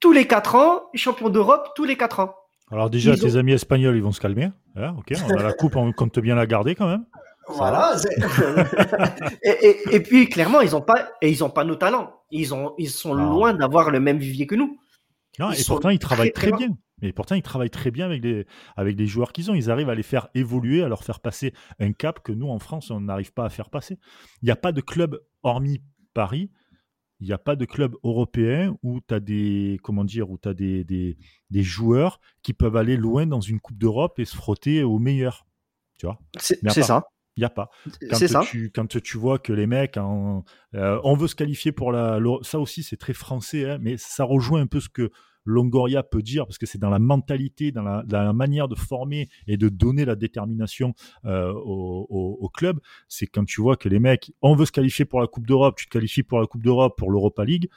tous 0.00 0.10
les 0.10 0.26
quatre 0.26 0.54
ans, 0.54 0.84
champion 0.94 1.28
d'Europe 1.28 1.68
tous 1.76 1.84
les 1.84 1.96
quatre 1.96 2.20
ans. 2.20 2.34
Alors 2.72 2.88
déjà, 2.88 3.14
tes 3.14 3.36
amis 3.36 3.52
espagnols, 3.52 3.94
ils 3.94 4.02
vont 4.02 4.10
se 4.10 4.20
calmer. 4.20 4.48
Hein, 4.74 4.94
ok, 4.98 5.12
on 5.28 5.36
a 5.36 5.42
la 5.42 5.52
coupe, 5.52 5.76
on 5.76 5.92
compte 5.92 6.18
bien 6.18 6.34
la 6.34 6.46
garder 6.46 6.74
quand 6.74 6.88
même. 6.88 7.04
Voilà. 7.48 7.94
et, 9.42 10.00
puis 10.00 10.30
clairement, 10.30 10.62
ils 10.62 10.74
ont 10.74 10.80
pas 10.80 11.10
et 11.20 11.30
ils 11.30 11.44
ont 11.44 11.50
pas 11.50 11.64
nos 11.64 11.76
talents. 11.76 12.22
Ils 12.30 12.54
ont 12.54 12.72
ils 12.78 12.90
sont 12.90 13.12
loin 13.12 13.52
d'avoir 13.52 13.90
le 13.90 14.00
même 14.00 14.18
vivier 14.18 14.46
que 14.46 14.54
nous. 14.54 14.78
et 15.38 15.62
pourtant 15.66 15.90
ils 15.90 15.98
travaillent 15.98 16.32
très, 16.32 16.52
bien. 16.52 16.70
Mais 17.02 17.12
pourtant, 17.12 17.34
ils 17.34 17.42
travaillent 17.42 17.70
très 17.70 17.90
bien 17.90 18.06
avec 18.06 18.22
les, 18.22 18.46
avec 18.76 18.98
les 18.98 19.06
joueurs 19.06 19.32
qu'ils 19.32 19.50
ont. 19.50 19.54
Ils 19.54 19.70
arrivent 19.70 19.90
à 19.90 19.94
les 19.94 20.02
faire 20.02 20.28
évoluer, 20.34 20.82
à 20.82 20.88
leur 20.88 21.04
faire 21.04 21.20
passer 21.20 21.52
un 21.78 21.92
cap 21.92 22.20
que 22.22 22.32
nous, 22.32 22.48
en 22.48 22.58
France, 22.58 22.90
on 22.90 23.00
n'arrive 23.00 23.32
pas 23.32 23.44
à 23.44 23.50
faire 23.50 23.68
passer. 23.68 23.98
Il 24.42 24.46
n'y 24.46 24.50
a 24.50 24.56
pas 24.56 24.72
de 24.72 24.80
club, 24.80 25.20
hormis 25.42 25.82
Paris, 26.14 26.50
il 27.20 27.26
n'y 27.26 27.32
a 27.32 27.38
pas 27.38 27.56
de 27.56 27.64
club 27.64 27.94
européen 28.04 28.76
où 28.82 29.00
tu 29.00 29.14
as 29.14 29.20
des 29.20 29.78
comment 29.82 30.04
dire 30.04 30.30
où 30.30 30.38
as 30.44 30.54
des, 30.54 30.84
des, 30.84 31.16
des, 31.50 31.62
joueurs 31.62 32.20
qui 32.42 32.52
peuvent 32.52 32.76
aller 32.76 32.96
loin 32.96 33.26
dans 33.26 33.40
une 33.40 33.60
Coupe 33.60 33.78
d'Europe 33.78 34.18
et 34.18 34.24
se 34.24 34.36
frotter 34.36 34.82
aux 34.82 34.98
meilleurs. 34.98 35.46
Tu 35.98 36.06
vois? 36.06 36.18
C'est 36.38 36.58
ça. 36.82 37.04
Il 37.36 37.40
n'y 37.40 37.46
a 37.46 37.50
pas. 37.50 37.68
Quand 38.10 38.40
tu, 38.40 38.70
quand 38.70 39.02
tu 39.02 39.18
vois 39.18 39.38
que 39.38 39.52
les 39.52 39.66
mecs, 39.66 39.98
euh, 39.98 41.00
on 41.04 41.16
veut 41.16 41.28
se 41.28 41.34
qualifier 41.34 41.70
pour 41.70 41.92
la. 41.92 42.18
Ça 42.42 42.58
aussi, 42.58 42.82
c'est 42.82 42.96
très 42.96 43.12
français, 43.12 43.70
hein, 43.70 43.78
mais 43.80 43.96
ça 43.98 44.24
rejoint 44.24 44.62
un 44.62 44.66
peu 44.66 44.80
ce 44.80 44.88
que 44.88 45.10
Longoria 45.46 46.02
peut 46.02 46.22
dire, 46.22 46.46
parce 46.46 46.58
que 46.58 46.66
c'est 46.66 46.78
dans 46.78 46.90
la 46.90 46.98
mentalité, 46.98 47.72
dans 47.72 47.82
la, 47.82 48.32
manière 48.32 48.68
de 48.68 48.74
former 48.74 49.28
et 49.46 49.56
de 49.56 49.68
donner 49.68 50.04
la 50.04 50.16
détermination 50.16 50.94
euh, 51.24 51.52
au, 51.52 52.50
club. 52.52 52.80
C'est 53.08 53.26
quand 53.26 53.44
tu 53.44 53.60
vois 53.60 53.76
que 53.76 53.88
les 53.88 53.98
mecs, 53.98 54.32
on 54.42 54.54
veut 54.54 54.66
se 54.66 54.72
qualifier 54.72 55.04
pour 55.04 55.20
la 55.20 55.26
Coupe 55.26 55.46
d'Europe, 55.46 55.76
tu 55.76 55.86
te 55.86 55.90
qualifies 55.90 56.22
pour 56.22 56.40
la 56.40 56.46
Coupe 56.46 56.62
d'Europe, 56.62 56.96
pour 56.96 57.10
l'Europa 57.10 57.44
League. 57.44 57.68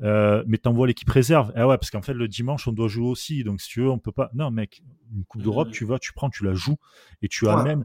Euh, 0.00 0.44
mais 0.46 0.58
t'envoies 0.58 0.86
l'équipe 0.86 1.10
réserve. 1.10 1.52
Ah 1.56 1.66
ouais, 1.66 1.76
parce 1.76 1.90
qu'en 1.90 2.02
fait, 2.02 2.14
le 2.14 2.28
dimanche, 2.28 2.68
on 2.68 2.72
doit 2.72 2.88
jouer 2.88 3.08
aussi. 3.08 3.42
Donc, 3.42 3.60
si 3.60 3.68
tu 3.68 3.80
veux, 3.80 3.90
on 3.90 3.98
peut 3.98 4.12
pas. 4.12 4.30
Non, 4.32 4.50
mec, 4.50 4.82
une 5.12 5.24
Coupe 5.24 5.42
d'Europe, 5.42 5.70
tu 5.72 5.84
vas, 5.84 5.98
tu 5.98 6.12
prends, 6.12 6.30
tu 6.30 6.44
la 6.44 6.54
joues 6.54 6.76
et 7.22 7.28
tu 7.28 7.48
amènes 7.48 7.84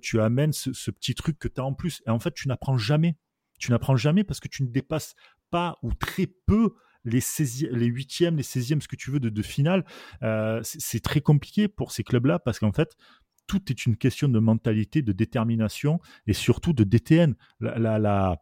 tu, 0.00 0.20
amènes 0.20 0.52
ce, 0.52 0.90
petit 0.90 1.14
truc 1.14 1.38
que 1.38 1.48
tu 1.48 1.60
as 1.60 1.64
en 1.64 1.72
plus. 1.72 2.02
Et 2.06 2.10
en 2.10 2.18
fait, 2.18 2.32
tu 2.34 2.48
n'apprends 2.48 2.76
jamais. 2.76 3.16
Tu 3.58 3.70
n'apprends 3.70 3.96
jamais 3.96 4.24
parce 4.24 4.40
que 4.40 4.48
tu 4.48 4.62
ne 4.62 4.68
dépasses 4.68 5.14
pas 5.50 5.78
ou 5.82 5.94
très 5.94 6.26
peu 6.26 6.74
les, 7.04 7.20
16, 7.20 7.68
les 7.70 7.90
8e, 7.90 8.36
les 8.36 8.42
16e, 8.42 8.80
ce 8.80 8.88
que 8.88 8.96
tu 8.96 9.10
veux 9.10 9.20
de, 9.20 9.42
finale. 9.42 9.84
Euh, 10.22 10.60
c'est 10.62 11.00
très 11.00 11.20
compliqué 11.20 11.68
pour 11.68 11.92
ces 11.92 12.04
clubs-là 12.04 12.38
parce 12.38 12.58
qu'en 12.58 12.72
fait, 12.72 12.96
tout 13.46 13.60
est 13.70 13.86
une 13.86 13.96
question 13.96 14.28
de 14.28 14.38
mentalité, 14.38 15.02
de 15.02 15.12
détermination 15.12 16.00
et 16.26 16.32
surtout 16.32 16.72
de 16.72 16.84
DTN. 16.84 17.34
La, 17.60 17.98
la, 17.98 18.36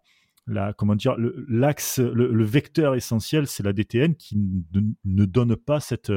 la, 0.47 0.73
comment 0.75 0.95
dire, 0.95 1.17
l'axe, 1.49 1.99
le, 1.99 2.45
vecteur 2.45 2.95
essentiel, 2.95 3.47
c'est 3.47 3.63
la 3.63 3.73
DTN 3.73 4.15
qui 4.15 4.37
ne, 4.37 5.25
donne 5.25 5.57
pas 5.57 5.81
cette, 5.81 6.13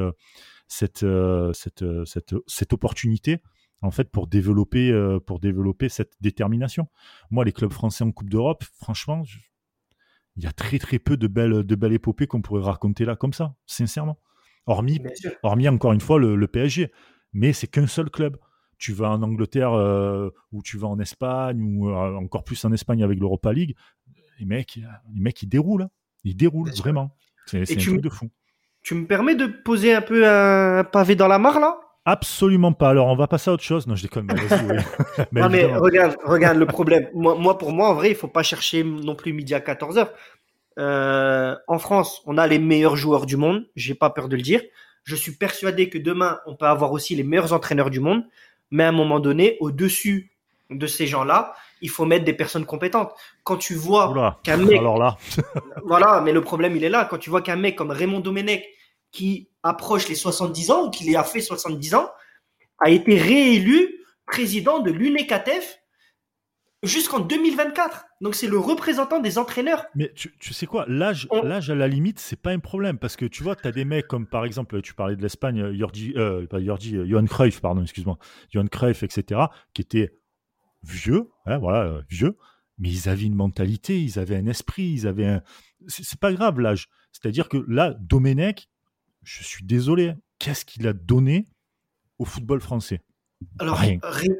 cette, 0.67 1.05
cette, 1.53 1.85
cette, 2.05 2.35
cette 2.47 2.73
opportunité 2.73 3.41
en 3.83 3.91
fait 3.91 4.09
pour 4.09 4.27
développer 4.27 4.91
euh, 4.91 5.19
pour 5.19 5.39
développer 5.39 5.89
cette 5.89 6.13
détermination. 6.21 6.87
Moi, 7.29 7.45
les 7.45 7.51
clubs 7.51 7.71
français 7.71 8.03
en 8.03 8.11
Coupe 8.11 8.29
d'Europe, 8.29 8.63
franchement, 8.79 9.23
il 10.35 10.43
y 10.43 10.47
a 10.47 10.51
très 10.51 10.79
très 10.79 10.99
peu 10.99 11.17
de 11.17 11.27
belles 11.27 11.63
de 11.63 11.75
belles 11.75 11.93
épopées 11.93 12.27
qu'on 12.27 12.41
pourrait 12.41 12.63
raconter 12.63 13.05
là 13.05 13.15
comme 13.15 13.33
ça, 13.33 13.55
sincèrement. 13.65 14.19
Hormis 14.65 15.01
hormis 15.43 15.67
encore 15.67 15.93
une 15.93 16.01
fois 16.01 16.19
le, 16.19 16.47
PSG, 16.47 16.91
mais 17.33 17.53
c'est 17.53 17.67
qu'un 17.67 17.87
seul 17.87 18.09
club. 18.09 18.37
Tu 18.77 18.91
vas 18.91 19.11
en 19.11 19.21
Angleterre 19.21 19.73
euh, 19.73 20.29
ou 20.51 20.61
tu 20.61 20.77
vas 20.77 20.87
en 20.87 20.99
Espagne 20.99 21.61
ou 21.61 21.89
euh, 21.89 22.15
encore 22.15 22.43
plus 22.43 22.63
en 22.65 22.71
Espagne 22.73 23.03
avec 23.03 23.17
l'Europa 23.17 23.53
League, 23.53 23.75
les 24.39 24.45
mecs, 24.45 24.75
les 25.13 25.21
mecs 25.21 25.41
ils 25.41 25.47
déroulent, 25.47 25.83
hein. 25.83 25.89
ils 26.23 26.35
déroulent 26.35 26.71
vraiment. 26.71 27.15
C'est 27.45 27.71
un 27.71 27.75
truc 27.75 28.01
de 28.01 28.09
fou. 28.09 28.29
Tu 28.81 28.95
me 28.95 29.05
permets 29.05 29.35
de 29.35 29.45
poser 29.45 29.93
un 29.93 30.01
peu 30.01 30.27
un 30.27 30.83
pavé 30.83 31.15
dans 31.15 31.27
la 31.27 31.39
mare 31.39 31.59
là? 31.59 31.79
Absolument 32.05 32.73
pas. 32.73 32.89
Alors, 32.89 33.07
on 33.07 33.15
va 33.15 33.27
passer 33.27 33.49
à 33.49 33.53
autre 33.53 33.63
chose. 33.63 33.87
Non, 33.87 33.95
je 33.95 34.03
déconne. 34.03 34.27
Mais 35.31 35.41
non, 35.41 35.49
mais 35.49 35.65
regarde, 35.65 36.17
regarde 36.23 36.57
le 36.57 36.65
problème. 36.65 37.09
Moi, 37.13 37.57
pour 37.57 37.71
moi, 37.71 37.89
en 37.89 37.93
vrai, 37.93 38.09
il 38.09 38.15
faut 38.15 38.27
pas 38.27 38.43
chercher 38.43 38.83
non 38.83 39.15
plus 39.15 39.31
midi 39.31 39.53
à 39.53 39.61
14 39.61 39.97
heures. 39.97 40.11
Euh, 40.79 41.55
en 41.67 41.79
France, 41.79 42.21
on 42.25 42.37
a 42.37 42.45
les 42.47 42.59
meilleurs 42.59 42.97
joueurs 42.97 43.25
du 43.25 43.37
monde. 43.37 43.65
J'ai 43.75 43.95
pas 43.95 44.09
peur 44.09 44.27
de 44.27 44.35
le 44.35 44.41
dire. 44.41 44.61
Je 45.03 45.15
suis 45.15 45.33
persuadé 45.33 45.89
que 45.89 45.97
demain, 45.97 46.39
on 46.45 46.55
peut 46.55 46.65
avoir 46.65 46.91
aussi 46.91 47.15
les 47.15 47.23
meilleurs 47.23 47.53
entraîneurs 47.53 47.89
du 47.89 47.99
monde. 47.99 48.23
Mais 48.71 48.83
à 48.83 48.89
un 48.89 48.93
moment 48.93 49.19
donné, 49.19 49.57
au-dessus 49.61 50.31
de 50.69 50.87
ces 50.87 51.07
gens-là, 51.07 51.53
il 51.81 51.89
faut 51.89 52.05
mettre 52.05 52.25
des 52.25 52.33
personnes 52.33 52.65
compétentes. 52.65 53.13
Quand 53.43 53.57
tu 53.57 53.75
vois 53.75 54.39
qu'un 54.43 54.57
mec, 54.57 54.79
alors 54.79 54.97
là, 54.97 55.17
voilà, 55.85 56.21
mais 56.21 56.31
le 56.31 56.41
problème 56.41 56.75
il 56.75 56.83
est 56.83 56.89
là. 56.89 57.05
Quand 57.05 57.17
tu 57.17 57.29
vois 57.29 57.41
qu'un 57.41 57.57
mec 57.57 57.75
comme 57.75 57.91
Raymond 57.91 58.21
Domenech, 58.21 58.65
qui 59.11 59.49
approche 59.63 60.07
les 60.09 60.15
70 60.15 60.71
ans 60.71 60.85
ou 60.85 60.89
qui 60.89 61.15
a 61.15 61.23
fait 61.23 61.41
70 61.41 61.95
ans, 61.95 62.11
a 62.79 62.89
été 62.89 63.17
réélu 63.17 63.99
président 64.25 64.79
de 64.79 64.91
l'UNECATEF 64.91 65.79
jusqu'en 66.83 67.21
2024. 67.21 68.05
Donc 68.21 68.35
c'est 68.35 68.47
le 68.47 68.59
représentant 68.59 69.19
des 69.19 69.37
entraîneurs. 69.37 69.85
Mais 69.95 70.13
tu, 70.13 70.53
sais 70.53 70.65
quoi, 70.65 70.85
l'âge, 70.87 71.27
l'âge 71.43 71.69
à 71.69 71.75
la 71.75 71.87
limite, 71.87 72.19
c'est 72.19 72.39
pas 72.39 72.51
un 72.51 72.59
problème 72.59 72.97
parce 72.99 73.15
que 73.15 73.25
tu 73.25 73.43
vois, 73.43 73.55
tu 73.55 73.67
as 73.67 73.71
des 73.71 73.85
mecs 73.85 74.07
comme 74.07 74.27
par 74.27 74.45
exemple, 74.45 74.81
tu 74.81 74.93
parlais 74.93 75.15
de 75.15 75.21
l'Espagne, 75.21 75.75
Jordi, 75.77 76.13
euh, 76.15 76.45
pas 76.45 76.61
Jordi, 76.61 76.97
euh, 76.97 77.05
Johan 77.07 77.25
Cruyff, 77.25 77.61
pardon, 77.61 77.81
excuse-moi, 77.81 78.17
Johan 78.49 78.67
Cruyff, 78.67 79.03
etc., 79.03 79.41
qui 79.73 79.81
étaient 79.81 80.13
vieux, 80.83 81.29
hein, 81.45 81.57
voilà, 81.57 81.83
euh, 81.83 82.01
vieux, 82.09 82.37
mais 82.77 82.89
ils 82.89 83.09
avaient 83.09 83.25
une 83.25 83.35
mentalité, 83.35 84.01
ils 84.01 84.19
avaient 84.19 84.35
un 84.35 84.47
esprit, 84.47 84.83
ils 84.83 85.07
avaient 85.07 85.27
un. 85.27 85.41
C'est, 85.87 86.19
pas 86.19 86.31
grave 86.33 86.59
l'âge. 86.59 86.87
C'est-à-dire 87.11 87.49
que 87.49 87.57
là, 87.67 87.93
Domenech, 87.99 88.69
je 89.23 89.43
suis 89.43 89.63
désolé, 89.63 90.13
qu'est-ce 90.39 90.65
qu'il 90.65 90.87
a 90.87 90.93
donné 90.93 91.47
au 92.19 92.25
football 92.25 92.61
français? 92.61 93.01
Alors 93.59 93.77
rien. 93.77 93.99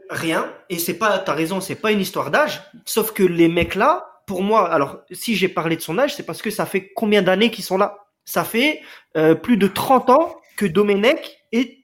rien. 0.10 0.54
Et 0.69 0.80
c'est 0.80 0.93
pas, 0.93 1.19
t'as 1.19 1.34
raison, 1.34 1.62
c'est 1.62 1.76
pas 1.76 1.91
une 1.91 2.00
histoire 2.00 2.32
d'âge. 2.32 2.62
Sauf 2.86 3.12
que 3.12 3.24
les 3.24 3.48
mecs 3.48 3.76
là, 3.76 4.06
pour 4.26 4.43
moi, 4.43 4.72
alors 4.72 5.02
si 5.12 5.36
j'ai 5.36 5.50
parlé 5.50 5.76
de 5.76 5.82
son 5.82 5.98
âge, 5.98 6.15
c'est 6.15 6.24
parce 6.24 6.41
que 6.41 6.50
ça 6.50 6.65
fait 6.65 6.91
combien 6.93 7.22
d'années 7.22 7.52
qu'ils 7.52 7.63
sont 7.63 7.78
là? 7.78 7.98
Ça 8.26 8.43
fait 8.43 8.82
euh, 9.17 9.36
plus 9.36 9.58
de 9.58 9.67
30 9.67 10.10
ans 10.10 10.36
que 10.56 10.65
Domenech 10.65 11.38
est 11.52 11.80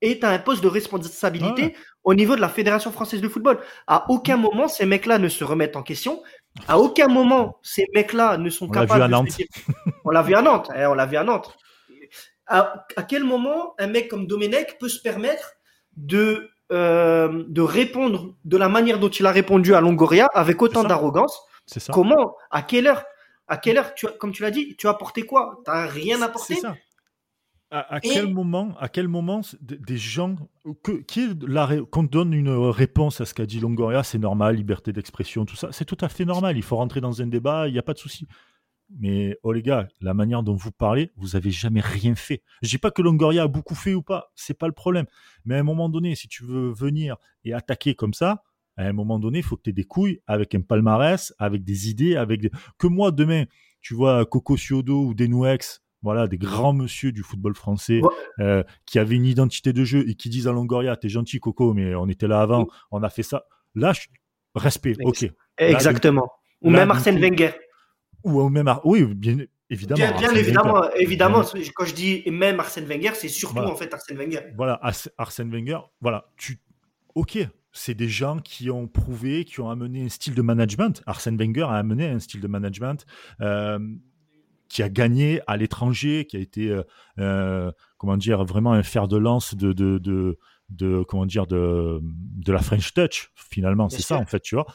est 0.00 0.22
à 0.22 0.30
un 0.30 0.38
poste 0.38 0.62
de 0.62 0.68
responsabilité 0.68 1.74
au 2.04 2.14
niveau 2.14 2.36
de 2.36 2.40
la 2.40 2.48
Fédération 2.48 2.92
française 2.92 3.20
de 3.20 3.28
football. 3.28 3.58
À 3.88 4.08
aucun 4.10 4.36
moment 4.36 4.68
ces 4.68 4.86
mecs-là 4.86 5.18
ne 5.18 5.28
se 5.28 5.42
remettent 5.42 5.74
en 5.74 5.82
question. 5.82 6.22
À 6.68 6.78
aucun 6.78 7.08
moment 7.08 7.58
ces 7.62 7.84
mecs-là 7.94 8.38
ne 8.38 8.48
sont 8.48 8.68
capables. 8.68 8.92
On 8.92 8.96
l'a 8.98 9.06
vu 9.06 9.14
à 9.14 9.22
Nantes. 9.22 9.38
on 10.04 10.10
l'a 10.10 10.22
vu 10.22 10.34
à 10.34 10.42
Nantes. 10.42 10.70
Hein, 10.74 10.88
on 10.90 10.94
l'a 10.94 11.06
vu 11.06 11.16
à 11.16 11.24
Nantes 11.24 11.56
à, 12.48 13.02
quel 13.08 13.24
moment 13.24 13.74
un 13.78 13.86
mec 13.86 14.08
comme 14.08 14.26
Domenech 14.26 14.78
peut 14.78 14.88
se 14.88 15.00
permettre 15.00 15.52
de 15.96 16.50
euh, 16.70 17.44
de 17.48 17.62
répondre 17.62 18.34
de 18.44 18.56
la 18.58 18.68
manière 18.68 18.98
dont 18.98 19.08
il 19.08 19.24
a 19.24 19.32
répondu 19.32 19.74
à 19.74 19.80
Longoria 19.80 20.28
avec 20.34 20.60
autant 20.60 20.84
d'arrogance? 20.84 21.40
C'est 21.66 21.80
ça. 21.80 21.92
Comment 21.92 22.36
À 22.50 22.62
quelle 22.62 22.86
heure 22.86 23.04
À 23.46 23.56
quelle 23.56 23.78
heure 23.78 23.94
tu 23.94 24.06
Comme 24.18 24.32
tu 24.32 24.42
l'as 24.42 24.50
dit, 24.50 24.76
tu 24.76 24.86
as 24.86 24.90
apporté 24.90 25.22
quoi? 25.22 25.60
T'as 25.64 25.86
rien 25.86 26.20
apporté? 26.20 26.54
C'est 26.54 26.60
ça. 26.60 26.76
À, 27.70 28.00
quel 28.00 28.32
moment, 28.32 28.74
à 28.80 28.88
quel 28.88 29.08
moment 29.08 29.42
des 29.60 29.98
gens 29.98 30.36
que, 30.82 31.02
qui 31.02 31.28
qu'on 31.90 32.02
donne 32.02 32.32
une 32.32 32.48
réponse 32.48 33.20
à 33.20 33.26
ce 33.26 33.34
qu'a 33.34 33.44
dit 33.44 33.60
Longoria, 33.60 34.02
c'est 34.02 34.16
normal, 34.16 34.56
liberté 34.56 34.90
d'expression, 34.90 35.44
tout 35.44 35.56
ça, 35.56 35.68
c'est 35.70 35.84
tout 35.84 35.98
à 36.00 36.08
fait 36.08 36.24
normal. 36.24 36.56
Il 36.56 36.62
faut 36.62 36.76
rentrer 36.76 37.02
dans 37.02 37.20
un 37.20 37.26
débat, 37.26 37.68
il 37.68 37.74
n'y 37.74 37.78
a 37.78 37.82
pas 37.82 37.92
de 37.92 37.98
souci. 37.98 38.26
Mais 38.96 39.36
oh 39.42 39.52
les 39.52 39.62
gars, 39.62 39.88
la 40.00 40.14
manière 40.14 40.42
dont 40.42 40.54
vous 40.54 40.72
parlez, 40.72 41.10
vous 41.16 41.36
avez 41.36 41.50
jamais 41.50 41.80
rien 41.80 42.14
fait. 42.14 42.42
Je 42.62 42.68
dis 42.68 42.78
pas 42.78 42.90
que 42.90 43.02
Longoria 43.02 43.42
a 43.42 43.48
beaucoup 43.48 43.74
fait 43.74 43.94
ou 43.94 44.02
pas, 44.02 44.32
c'est 44.34 44.58
pas 44.58 44.66
le 44.66 44.72
problème. 44.72 45.06
Mais 45.44 45.56
à 45.56 45.58
un 45.58 45.62
moment 45.62 45.88
donné, 45.88 46.14
si 46.14 46.28
tu 46.28 46.44
veux 46.44 46.70
venir 46.70 47.16
et 47.44 47.52
attaquer 47.52 47.94
comme 47.94 48.14
ça, 48.14 48.42
à 48.76 48.84
un 48.84 48.92
moment 48.92 49.18
donné, 49.18 49.38
il 49.38 49.44
faut 49.44 49.56
que 49.56 49.62
tu 49.62 49.70
aies 49.70 49.74
des 49.74 49.84
couilles 49.84 50.20
avec 50.26 50.54
un 50.54 50.60
palmarès, 50.60 51.34
avec 51.38 51.64
des 51.64 51.90
idées, 51.90 52.16
avec 52.16 52.50
que 52.78 52.86
moi 52.86 53.10
demain, 53.10 53.44
tu 53.80 53.94
vois 53.94 54.24
Coco 54.24 54.56
Ciodo 54.56 55.04
ou 55.04 55.14
Denouex, 55.14 55.82
voilà, 56.02 56.28
des 56.28 56.38
grands 56.38 56.72
monsieur 56.72 57.10
du 57.10 57.22
football 57.22 57.54
français 57.54 58.00
euh, 58.38 58.62
qui 58.86 58.98
avaient 58.98 59.16
une 59.16 59.26
identité 59.26 59.72
de 59.72 59.82
jeu 59.84 60.08
et 60.08 60.14
qui 60.14 60.28
disent 60.28 60.46
à 60.46 60.52
Longoria, 60.52 60.96
t'es 60.96 61.08
gentil 61.08 61.40
Coco, 61.40 61.74
mais 61.74 61.94
on 61.94 62.08
était 62.08 62.28
là 62.28 62.40
avant, 62.40 62.68
on 62.92 63.02
a 63.02 63.10
fait 63.10 63.24
ça. 63.24 63.44
Là, 63.74 63.92
respect, 64.54 64.94
ok. 65.02 65.30
Exactement. 65.58 66.30
ou 66.62 66.70
même 66.70 66.90
Arsène 66.90 67.18
Wenger. 67.20 67.50
Ou 68.24 68.48
même, 68.48 68.72
oui, 68.84 69.04
bien 69.14 69.38
évidemment. 69.70 70.18
Bien, 70.18 70.30
évidemment, 70.32 70.90
évidemment. 70.94 71.42
Quand 71.74 71.84
je 71.84 71.94
dis 71.94 72.22
même 72.30 72.58
Arsène 72.60 72.86
Wenger, 72.86 73.12
c'est 73.14 73.28
surtout 73.28 73.58
en 73.58 73.76
fait 73.76 73.92
Arsène 73.92 74.16
Wenger. 74.16 74.40
Voilà, 74.56 74.80
Arsène 75.18 75.50
Wenger. 75.50 75.78
Voilà, 76.00 76.30
tu, 76.36 76.60
ok, 77.14 77.38
c'est 77.72 77.94
des 77.94 78.08
gens 78.08 78.38
qui 78.38 78.70
ont 78.70 78.88
prouvé, 78.88 79.44
qui 79.44 79.60
ont 79.60 79.70
amené 79.70 80.04
un 80.04 80.08
style 80.08 80.34
de 80.34 80.42
management. 80.42 81.02
Arsène 81.06 81.36
Wenger 81.36 81.64
a 81.64 81.74
amené 81.74 82.06
un 82.06 82.18
style 82.18 82.40
de 82.40 82.48
management 82.48 83.06
euh, 83.40 83.78
qui 84.68 84.82
a 84.82 84.88
gagné 84.88 85.40
à 85.46 85.56
l'étranger, 85.56 86.26
qui 86.26 86.36
a 86.36 86.40
été, 86.40 86.70
euh, 86.70 86.82
euh, 87.18 87.70
comment 87.98 88.16
dire, 88.16 88.44
vraiment 88.44 88.72
un 88.72 88.82
fer 88.82 89.06
de 89.06 89.16
lance 89.16 89.54
de, 89.54 89.72
de, 89.72 89.98
de, 90.70 91.02
comment 91.04 91.26
dire, 91.26 91.46
de, 91.46 92.00
de 92.02 92.52
la 92.52 92.60
French 92.60 92.92
Touch, 92.94 93.30
finalement. 93.34 93.88
C'est 93.88 94.02
ça, 94.02 94.16
en 94.16 94.26
fait, 94.26 94.40
tu 94.40 94.56
vois. 94.56 94.66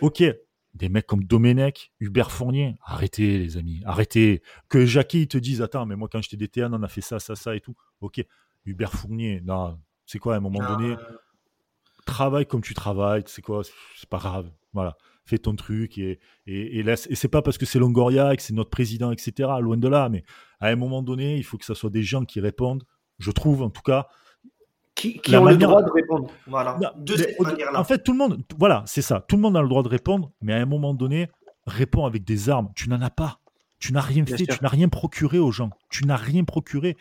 Ok, 0.00 0.22
des 0.76 0.88
mecs 0.88 1.06
comme 1.06 1.24
Domenech, 1.24 1.92
Hubert 2.00 2.30
Fournier, 2.30 2.76
arrêtez, 2.84 3.38
les 3.38 3.56
amis, 3.56 3.82
arrêtez. 3.84 4.42
Que 4.68 4.86
Jackie 4.86 5.26
te 5.28 5.38
dise, 5.38 5.62
attends, 5.62 5.86
mais 5.86 5.96
moi, 5.96 6.08
quand 6.10 6.22
j'étais 6.22 6.36
DTN, 6.36 6.74
on 6.74 6.82
a 6.82 6.88
fait 6.88 7.00
ça, 7.00 7.18
ça, 7.18 7.34
ça 7.34 7.56
et 7.56 7.60
tout. 7.60 7.74
Ok, 8.00 8.24
Hubert 8.64 8.92
Fournier, 8.92 9.40
non, 9.44 9.78
c'est 10.04 10.18
quoi, 10.18 10.34
à 10.34 10.36
un 10.36 10.40
moment 10.40 10.60
donné 10.60 10.96
travaille 12.06 12.46
comme 12.46 12.62
tu 12.62 12.72
travailles, 12.72 13.24
c'est 13.26 13.42
quoi, 13.42 13.62
c'est 13.64 14.08
pas 14.08 14.18
grave. 14.18 14.50
Voilà, 14.72 14.96
fais 15.26 15.38
ton 15.38 15.54
truc 15.54 15.98
et, 15.98 16.18
et, 16.46 16.78
et 16.78 16.82
laisse. 16.82 17.06
Et 17.10 17.14
c'est 17.14 17.28
pas 17.28 17.42
parce 17.42 17.58
que 17.58 17.66
c'est 17.66 17.78
Longoria 17.78 18.32
et 18.32 18.36
que 18.36 18.42
c'est 18.42 18.54
notre 18.54 18.70
président, 18.70 19.12
etc. 19.12 19.50
Loin 19.60 19.76
de 19.76 19.88
là, 19.88 20.08
mais 20.08 20.24
à 20.60 20.68
un 20.68 20.76
moment 20.76 21.02
donné, 21.02 21.36
il 21.36 21.44
faut 21.44 21.58
que 21.58 21.66
ce 21.66 21.74
soit 21.74 21.90
des 21.90 22.02
gens 22.02 22.24
qui 22.24 22.40
répondent. 22.40 22.84
Je 23.18 23.30
trouve, 23.30 23.62
en 23.62 23.70
tout 23.70 23.82
cas, 23.82 24.08
qui, 25.14 25.36
ont 25.36 25.44
le 25.44 25.56
droit 25.56 25.82
de 25.82 25.90
répondre. 25.90 26.30
Voilà. 26.46 26.78
de 26.96 27.16
cette 27.16 27.36
En 27.74 27.84
fait, 27.84 28.02
tout 28.02 28.12
le 28.12 28.18
monde, 28.18 28.42
voilà, 28.58 28.82
c'est 28.86 29.02
ça. 29.02 29.24
Tout 29.26 29.36
le 29.36 29.42
monde 29.42 29.56
a 29.56 29.62
le 29.62 29.68
droit 29.68 29.82
de 29.82 29.88
répondre, 29.88 30.30
mais 30.40 30.52
à 30.52 30.56
un 30.56 30.66
moment 30.66 30.94
donné, 30.94 31.28
réponds 31.66 32.04
avec 32.04 32.24
des 32.24 32.48
armes. 32.48 32.70
Tu 32.74 32.88
n'en 32.88 33.00
as 33.02 33.10
pas. 33.10 33.40
Tu 33.78 33.92
n'as 33.92 34.00
rien 34.00 34.24
fait. 34.24 34.46
Tu 34.46 34.58
n'as 34.62 34.68
rien 34.68 34.88
procuré 34.88 35.38
aux 35.38 35.50
gens. 35.50 35.70
Tu 35.90 36.06
n'as 36.06 36.16
rien 36.16 36.44
procuré. 36.44 36.96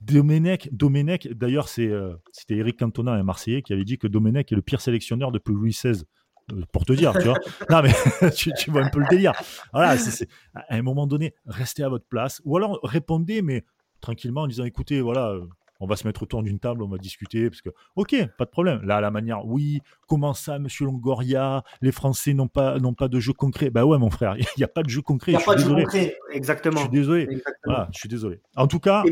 Domenech, 0.00 0.68
Domenech 0.72 1.28
d'ailleurs, 1.32 1.68
c'est, 1.68 1.88
euh, 1.88 2.14
c'était 2.32 2.56
Eric 2.56 2.78
Cantona, 2.78 3.12
un 3.12 3.22
Marseillais, 3.22 3.62
qui 3.62 3.72
avait 3.72 3.84
dit 3.84 3.98
que 3.98 4.06
Domenech 4.06 4.50
est 4.50 4.56
le 4.56 4.62
pire 4.62 4.80
sélectionneur 4.80 5.30
depuis 5.30 5.52
Louis 5.52 5.72
XVI. 5.72 6.04
Euh, 6.52 6.62
pour 6.72 6.84
te 6.84 6.92
dire, 6.92 7.12
tu 7.12 7.24
vois. 7.24 7.38
non, 7.70 7.82
mais 7.82 8.30
tu, 8.32 8.70
vois 8.70 8.82
un 8.82 8.88
peu 8.88 9.00
le 9.00 9.06
délire. 9.08 9.32
Voilà, 9.72 9.98
c'est, 9.98 10.26
à 10.54 10.76
un 10.76 10.82
moment 10.82 11.06
donné, 11.06 11.34
restez 11.46 11.82
à 11.82 11.88
votre 11.88 12.06
place. 12.06 12.40
Ou 12.44 12.56
alors 12.56 12.80
répondez, 12.82 13.42
mais 13.42 13.64
tranquillement, 14.00 14.42
en 14.42 14.46
disant 14.46 14.64
écoutez, 14.64 15.00
voilà, 15.00 15.30
euh, 15.30 15.46
on 15.80 15.86
va 15.86 15.96
se 15.96 16.06
mettre 16.06 16.22
autour 16.22 16.42
d'une 16.42 16.58
table, 16.58 16.82
on 16.82 16.88
va 16.88 16.98
discuter, 16.98 17.48
parce 17.48 17.62
que, 17.62 17.70
ok, 17.96 18.14
pas 18.38 18.44
de 18.44 18.50
problème. 18.50 18.80
Là, 18.82 19.00
la 19.00 19.10
manière, 19.10 19.46
oui, 19.46 19.80
comment 20.06 20.34
ça, 20.34 20.58
monsieur 20.58 20.84
Longoria, 20.84 21.64
les 21.80 21.92
Français 21.92 22.34
n'ont 22.34 22.48
pas, 22.48 22.78
n'ont 22.78 22.94
pas 22.94 23.08
de 23.08 23.18
jeu 23.18 23.32
concret? 23.32 23.70
Bah 23.70 23.84
ouais, 23.84 23.98
mon 23.98 24.10
frère, 24.10 24.36
il 24.38 24.46
n'y 24.58 24.64
a 24.64 24.68
pas 24.68 24.82
de 24.82 24.90
jeu 24.90 25.02
concret. 25.02 25.32
Il 25.32 25.36
n'y 25.36 25.42
a 25.42 25.46
pas 25.46 25.54
de 25.54 25.60
jeu 25.60 25.74
concret, 25.74 26.16
exactement. 26.32 26.76
Je 26.76 26.82
suis 26.82 26.90
désolé. 26.90 27.42
Voilà, 27.64 27.88
je 27.92 27.98
suis 27.98 28.08
désolé. 28.08 28.40
En 28.56 28.66
tout 28.66 28.80
cas, 28.80 29.02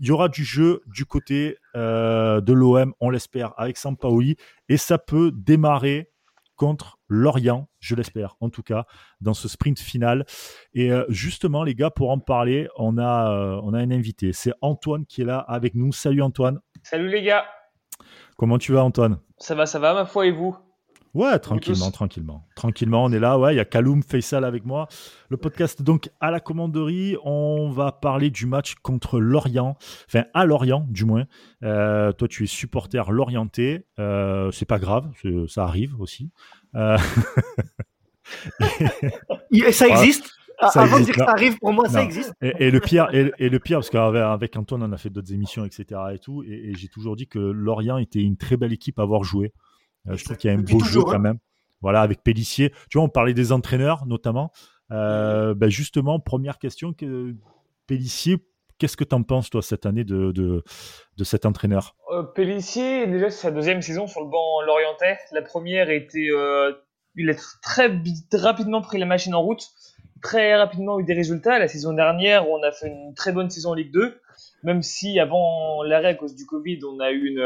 il 0.00 0.06
y 0.06 0.10
aura 0.10 0.28
du 0.28 0.44
jeu 0.44 0.82
du 0.86 1.04
côté 1.04 1.58
euh, 1.76 2.40
de 2.40 2.52
l'OM, 2.52 2.94
on 3.00 3.10
l'espère, 3.10 3.52
avec 3.56 3.76
Sampaoli, 3.76 4.36
et 4.68 4.76
ça 4.76 4.98
peut 4.98 5.30
démarrer 5.32 6.10
contre 6.56 6.98
Lorient, 7.08 7.68
je 7.80 7.94
l'espère, 7.94 8.36
en 8.40 8.50
tout 8.50 8.62
cas, 8.62 8.86
dans 9.20 9.34
ce 9.34 9.48
sprint 9.48 9.78
final. 9.78 10.24
Et 10.72 10.92
euh, 10.92 11.04
justement, 11.08 11.64
les 11.64 11.74
gars, 11.74 11.90
pour 11.90 12.10
en 12.10 12.18
parler, 12.18 12.68
on 12.76 12.98
a, 12.98 13.32
euh, 13.32 13.60
on 13.62 13.74
a 13.74 13.78
un 13.78 13.90
invité. 13.90 14.32
C'est 14.32 14.52
Antoine 14.60 15.06
qui 15.06 15.22
est 15.22 15.24
là 15.24 15.38
avec 15.38 15.74
nous. 15.74 15.92
Salut 15.92 16.22
Antoine. 16.22 16.60
Salut 16.82 17.08
les 17.08 17.22
gars. 17.22 17.44
Comment 18.36 18.58
tu 18.58 18.72
vas 18.72 18.84
Antoine? 18.84 19.18
Ça 19.38 19.54
va, 19.54 19.66
ça 19.66 19.78
va, 19.78 19.94
ma 19.94 20.04
foi, 20.04 20.26
et 20.26 20.32
vous? 20.32 20.56
Ouais, 21.14 21.38
tranquillement, 21.38 21.92
tranquillement. 21.92 22.44
Tranquillement, 22.56 23.04
on 23.04 23.12
est 23.12 23.20
là. 23.20 23.38
Ouais, 23.38 23.54
il 23.54 23.56
y 23.56 23.60
a 23.60 23.64
Kaloum 23.64 24.02
Faisal 24.02 24.44
avec 24.44 24.64
moi. 24.64 24.88
Le 25.28 25.36
podcast, 25.36 25.80
donc, 25.80 26.10
à 26.20 26.32
la 26.32 26.40
commanderie, 26.40 27.16
on 27.22 27.70
va 27.70 27.92
parler 27.92 28.30
du 28.30 28.46
match 28.46 28.74
contre 28.82 29.20
Lorient. 29.20 29.76
Enfin, 30.08 30.24
à 30.34 30.44
Lorient, 30.44 30.84
du 30.90 31.04
moins. 31.04 31.26
Euh, 31.62 32.10
toi, 32.12 32.26
tu 32.26 32.42
es 32.42 32.46
supporter 32.46 33.12
lorienté. 33.12 33.86
Euh, 34.00 34.50
c'est 34.50 34.66
pas 34.66 34.80
grave, 34.80 35.08
ça 35.46 35.62
arrive 35.62 35.94
aussi. 36.00 36.30
Euh... 36.74 36.98
ça 39.70 39.86
existe 39.86 40.34
ça 40.72 40.82
Avant 40.82 40.98
de 40.98 41.04
dire 41.04 41.14
que 41.14 41.20
ça 41.20 41.30
arrive, 41.30 41.58
pour 41.58 41.72
moi, 41.72 41.88
ça 41.88 42.02
existe. 42.02 42.32
Et, 42.40 42.70
le 42.70 42.80
pire, 42.80 43.08
et, 43.12 43.48
le 43.48 43.58
pire, 43.58 43.78
parce 43.78 43.90
qu'avec 43.90 44.56
Antoine, 44.56 44.82
on 44.82 44.92
a 44.92 44.96
fait 44.96 45.10
d'autres 45.10 45.32
émissions, 45.32 45.64
etc. 45.64 46.00
Et 46.12 46.18
tout, 46.18 46.42
et, 46.42 46.70
et 46.70 46.74
j'ai 46.74 46.88
toujours 46.88 47.16
dit 47.16 47.28
que 47.28 47.38
Lorient 47.38 47.98
était 47.98 48.20
une 48.20 48.36
très 48.36 48.56
belle 48.56 48.72
équipe 48.72 48.98
à 48.98 49.02
avoir 49.02 49.22
joué. 49.24 49.52
Euh, 50.08 50.16
je 50.16 50.24
trouve 50.24 50.36
qu'il 50.36 50.50
y 50.50 50.54
a 50.54 50.56
un 50.56 50.62
beau 50.62 50.80
jeu 50.80 51.02
quand 51.02 51.14
hein. 51.14 51.18
même. 51.18 51.38
Voilà, 51.80 52.00
avec 52.00 52.22
Pellissier. 52.22 52.70
Tu 52.90 52.98
vois, 52.98 53.04
on 53.04 53.08
parlait 53.08 53.34
des 53.34 53.52
entraîneurs 53.52 54.06
notamment. 54.06 54.52
Euh, 54.90 55.54
ben 55.54 55.70
justement, 55.70 56.20
première 56.20 56.58
question 56.58 56.92
que 56.92 57.34
Pellissier, 57.86 58.38
qu'est-ce 58.78 58.96
que 58.96 59.04
tu 59.04 59.14
en 59.14 59.22
penses 59.22 59.50
toi 59.50 59.62
cette 59.62 59.86
année 59.86 60.04
de, 60.04 60.32
de, 60.32 60.62
de 61.16 61.24
cet 61.24 61.46
entraîneur? 61.46 61.96
Euh, 62.12 62.22
Pellissier, 62.22 63.06
déjà 63.06 63.30
c'est 63.30 63.42
sa 63.42 63.50
deuxième 63.50 63.82
saison 63.82 64.06
sur 64.06 64.22
le 64.22 64.28
banc 64.28 64.62
lorientais. 64.62 65.18
La 65.32 65.42
première 65.42 65.90
était, 65.90 66.28
euh, 66.30 66.72
il 67.16 67.30
a 67.30 67.34
très 67.62 67.90
rapidement 68.32 68.80
pris 68.80 68.98
la 68.98 69.06
machine 69.06 69.34
en 69.34 69.42
route, 69.42 69.68
très 70.22 70.54
rapidement 70.56 70.98
eu 71.00 71.04
des 71.04 71.14
résultats. 71.14 71.58
La 71.58 71.68
saison 71.68 71.92
dernière, 71.92 72.48
on 72.48 72.62
a 72.62 72.72
fait 72.72 72.88
une 72.88 73.14
très 73.14 73.32
bonne 73.32 73.50
saison 73.50 73.70
en 73.70 73.74
Ligue 73.74 73.92
2 73.92 74.20
même 74.64 74.82
si 74.82 75.20
avant 75.20 75.82
l'arrêt 75.82 76.08
à 76.08 76.14
cause 76.14 76.34
du 76.34 76.46
Covid, 76.46 76.80
on 76.84 76.98
a 77.00 77.12
eu 77.12 77.38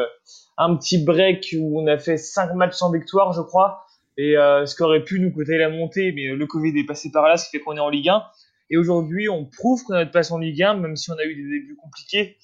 un 0.57 0.77
petit 0.77 1.05
break 1.05 1.55
où 1.59 1.81
on 1.81 1.87
a 1.87 1.99
fait 1.99 2.17
5 2.17 2.55
matchs 2.55 2.75
sans 2.75 2.93
victoire, 2.93 3.33
je 3.33 3.41
crois, 3.41 3.85
et 4.17 4.37
euh, 4.37 4.67
ce 4.67 4.75
qui 4.75 4.83
aurait 4.83 5.05
pu 5.05 5.21
nous 5.21 5.33
coûter 5.33 5.59
la 5.59 5.69
montée, 5.69 6.13
mais 6.13 6.29
le 6.29 6.47
Covid 6.47 6.79
est 6.79 6.87
passé 6.87 7.11
par 7.11 7.27
là, 7.29 7.37
ce 7.37 7.47
qui 7.47 7.59
fait 7.59 7.61
qu'on 7.61 7.77
est 7.77 7.81
en 7.81 7.89
Ligue 7.89 8.09
1. 8.09 8.23
Et 8.71 8.77
aujourd'hui, 8.77 9.29
on 9.29 9.45
prouve 9.47 9.83
qu'on 9.85 9.95
a 9.95 9.99
notre 9.99 10.11
place 10.11 10.31
en 10.31 10.39
Ligue 10.39 10.63
1, 10.63 10.75
même 10.75 10.97
si 10.97 11.11
on 11.11 11.15
a 11.15 11.25
eu 11.25 11.35
des 11.35 11.43
débuts 11.43 11.77
compliqués. 11.77 12.37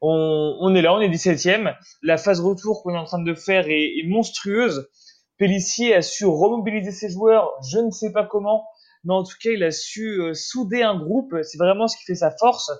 On, 0.00 0.56
on 0.60 0.74
est 0.74 0.82
là, 0.82 0.94
on 0.94 1.00
est 1.00 1.08
17ème. 1.08 1.74
La 2.02 2.16
phase 2.16 2.40
retour 2.40 2.82
qu'on 2.82 2.94
est 2.94 2.98
en 2.98 3.04
train 3.04 3.22
de 3.22 3.34
faire 3.34 3.68
est, 3.68 3.98
est 3.98 4.06
monstrueuse. 4.06 4.88
Pellissier 5.38 5.94
a 5.94 6.02
su 6.02 6.24
remobiliser 6.26 6.92
ses 6.92 7.10
joueurs, 7.10 7.50
je 7.70 7.78
ne 7.78 7.90
sais 7.90 8.12
pas 8.12 8.24
comment, 8.24 8.66
mais 9.04 9.14
en 9.14 9.22
tout 9.22 9.36
cas, 9.42 9.50
il 9.50 9.62
a 9.62 9.70
su 9.70 10.20
euh, 10.20 10.34
souder 10.34 10.82
un 10.82 10.98
groupe. 10.98 11.34
C'est 11.42 11.58
vraiment 11.58 11.88
ce 11.88 11.96
qui 11.96 12.04
fait 12.04 12.14
sa 12.14 12.30
force. 12.30 12.70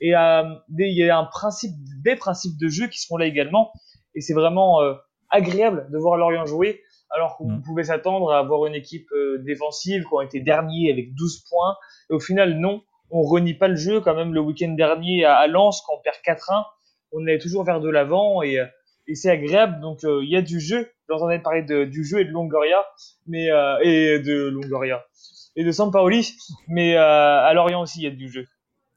Et 0.00 0.16
euh, 0.16 0.42
il 0.78 0.96
y 0.96 1.08
a 1.08 1.18
un 1.18 1.24
principe, 1.24 1.72
des 2.02 2.16
principes 2.16 2.58
de 2.58 2.68
jeu 2.68 2.86
qui 2.88 3.00
seront 3.00 3.16
là 3.16 3.26
également. 3.26 3.72
Et 4.14 4.20
c'est 4.20 4.34
vraiment 4.34 4.80
euh, 4.82 4.94
agréable 5.30 5.88
de 5.90 5.98
voir 5.98 6.16
Lorient 6.16 6.46
jouer, 6.46 6.80
alors 7.10 7.36
qu'on 7.36 7.50
mm. 7.50 7.62
pouvait 7.62 7.84
s'attendre 7.84 8.32
à 8.32 8.38
avoir 8.38 8.66
une 8.66 8.74
équipe 8.74 9.08
défensive 9.40 10.04
qui 10.04 10.16
a 10.18 10.24
été 10.24 10.40
dernier 10.40 10.90
avec 10.90 11.14
12 11.14 11.44
points. 11.48 11.76
Et 12.10 12.14
au 12.14 12.20
final, 12.20 12.58
non, 12.58 12.82
on 13.10 13.22
renie 13.22 13.54
pas 13.54 13.68
le 13.68 13.76
jeu. 13.76 14.00
Quand 14.00 14.14
même, 14.14 14.32
le 14.32 14.40
week-end 14.40 14.72
dernier 14.72 15.24
à, 15.24 15.46
Lens, 15.46 15.82
quand 15.86 15.94
on 15.94 16.00
perd 16.00 16.16
4-1, 16.24 16.64
on 17.12 17.22
allait 17.22 17.38
toujours 17.38 17.64
vers 17.64 17.80
de 17.80 17.88
l'avant 17.88 18.42
et, 18.42 18.62
et 19.06 19.14
c'est 19.14 19.30
agréable. 19.30 19.80
Donc, 19.80 20.00
il 20.02 20.28
y 20.28 20.36
a 20.36 20.42
du 20.42 20.58
jeu. 20.60 20.90
J'entendais 21.08 21.38
parler 21.38 21.62
de, 21.62 21.84
du 21.84 22.04
jeu 22.04 22.20
et 22.20 22.24
de 22.24 22.30
Longoria, 22.30 22.84
mais 23.26 23.46
et 23.82 24.18
de 24.18 24.48
Longoria 24.48 25.04
et 25.56 25.64
de 25.64 25.72
Sampaoli, 25.72 26.36
mais 26.68 26.96
à 26.96 27.52
Lorient 27.54 27.82
aussi, 27.82 28.00
il 28.00 28.04
y 28.04 28.06
a 28.06 28.10
du 28.10 28.28
jeu. 28.28 28.46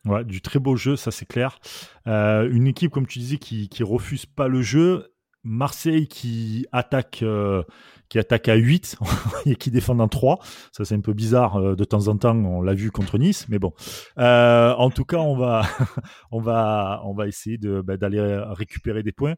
Ouais, 0.05 0.23
du 0.23 0.41
très 0.41 0.59
beau 0.59 0.75
jeu, 0.75 0.95
ça 0.95 1.11
c'est 1.11 1.25
clair. 1.25 1.59
Euh, 2.07 2.49
une 2.51 2.67
équipe, 2.67 2.91
comme 2.91 3.07
tu 3.07 3.19
disais, 3.19 3.37
qui, 3.37 3.69
refuse 3.83 4.25
pas 4.25 4.47
le 4.47 4.61
jeu. 4.61 5.13
Marseille 5.43 6.07
qui 6.07 6.65
attaque, 6.73 7.21
euh, 7.23 7.63
qui 8.09 8.19
attaque 8.19 8.49
à 8.49 8.55
8 8.55 8.97
et 9.45 9.55
qui 9.55 9.71
défend 9.71 9.97
en 9.99 10.07
3. 10.07 10.39
Ça, 10.71 10.83
c'est 10.85 10.95
un 10.95 11.01
peu 11.01 11.13
bizarre 11.13 11.57
euh, 11.57 11.75
de 11.75 11.83
temps 11.83 12.07
en 12.07 12.17
temps. 12.17 12.35
On 12.35 12.61
l'a 12.61 12.73
vu 12.73 12.91
contre 12.91 13.17
Nice, 13.17 13.47
mais 13.49 13.59
bon. 13.59 13.73
en 14.17 14.89
tout 14.89 15.05
cas, 15.05 15.17
on 15.17 15.35
va, 15.35 15.63
on 16.31 16.41
va, 16.41 17.01
on 17.05 17.13
va 17.13 17.27
essayer 17.27 17.57
bah, 17.57 17.97
d'aller 17.97 18.21
récupérer 18.51 19.03
des 19.03 19.11
points. 19.13 19.35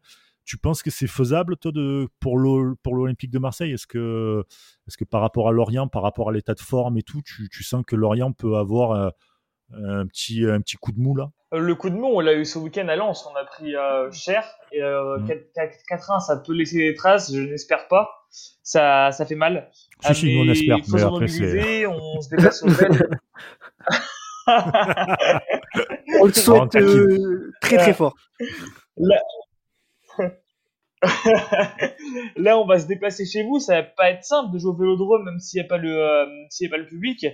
Tu 0.52 0.58
penses 0.58 0.84
que 0.84 0.90
c'est 0.90 1.08
faisable, 1.08 1.56
toi, 1.56 1.72
de, 1.72 2.10
pour, 2.20 2.38
l'Olympique 2.38 3.32
de 3.32 3.40
Marseille? 3.40 3.72
Est-ce 3.72 3.88
que, 3.88 4.44
par 5.10 5.22
rapport 5.22 5.48
à 5.48 5.54
Lorient, 5.54 5.88
par 5.88 6.02
rapport 6.02 6.28
à 6.28 6.34
l'état 6.34 6.54
de 6.54 6.60
forme 6.60 6.98
et 6.98 7.04
tout, 7.04 7.22
tu, 7.22 7.48
tu 7.50 7.64
sens 7.64 7.86
que 7.88 7.96
Lorient 7.96 8.34
peut 8.34 8.58
avoir 8.58 9.14
un 9.74 10.06
petit, 10.08 10.46
un 10.46 10.60
petit 10.60 10.76
coup 10.76 10.92
de 10.92 11.00
mou 11.00 11.16
là? 11.16 11.32
Euh, 11.54 11.60
Le 11.60 11.74
coup 11.74 11.90
de 11.90 11.96
mou, 11.96 12.08
on 12.08 12.20
l'a 12.20 12.34
eu 12.34 12.44
ce 12.44 12.60
week-end 12.60 12.90
à 12.90 12.98
Lens, 12.98 13.26
on 13.32 13.36
a 13.38 13.46
pris 13.46 13.78
euh, 13.78 14.12
cher. 14.12 14.44
Et, 14.74 14.84
euh, 14.84 15.20
4-1, 15.20 16.18
mm. 16.18 16.20
ça 16.20 16.36
peut 16.36 16.52
laisser 16.52 16.80
des 16.80 16.96
traces, 16.96 17.34
je 17.34 17.40
n'espère 17.40 17.88
pas. 17.88 18.10
Ça, 18.30 19.14
ça 19.14 19.26
fait 19.26 19.36
mal. 19.36 19.70
Si, 20.02 20.16
si, 20.16 20.38
on 20.38 20.52
espère. 20.52 20.80
Mais 20.92 21.02
après. 21.02 21.86
On 21.86 22.22
se 22.22 22.30
déplace 22.30 22.62
au 22.64 22.68
bel. 22.68 23.10
on 26.20 26.26
le 26.26 26.34
souhaite 26.34 26.76
euh, 26.76 27.54
très 27.62 27.78
très 27.78 27.94
fort. 27.94 28.16
Là... 28.98 29.16
Là, 32.38 32.58
on 32.60 32.66
va 32.66 32.80
se 32.80 32.88
déplacer 32.88 33.26
chez 33.26 33.44
vous. 33.44 33.60
Ça 33.60 33.82
va 33.82 33.84
pas 33.84 34.12
être 34.12 34.24
simple 34.24 34.54
de 34.54 34.60
jouer 34.60 34.72
au 34.72 34.78
Vélodrome, 34.78 35.26
même 35.26 35.40
s'il 35.40 35.60
n'y 35.60 35.66
a 35.66 35.70
pas 35.70 35.78
le, 35.78 36.26
s'il 36.50 36.68
n'y 36.68 36.74
a 36.74 36.78
pas 36.78 36.82
le 36.82 36.88
public. 36.88 37.26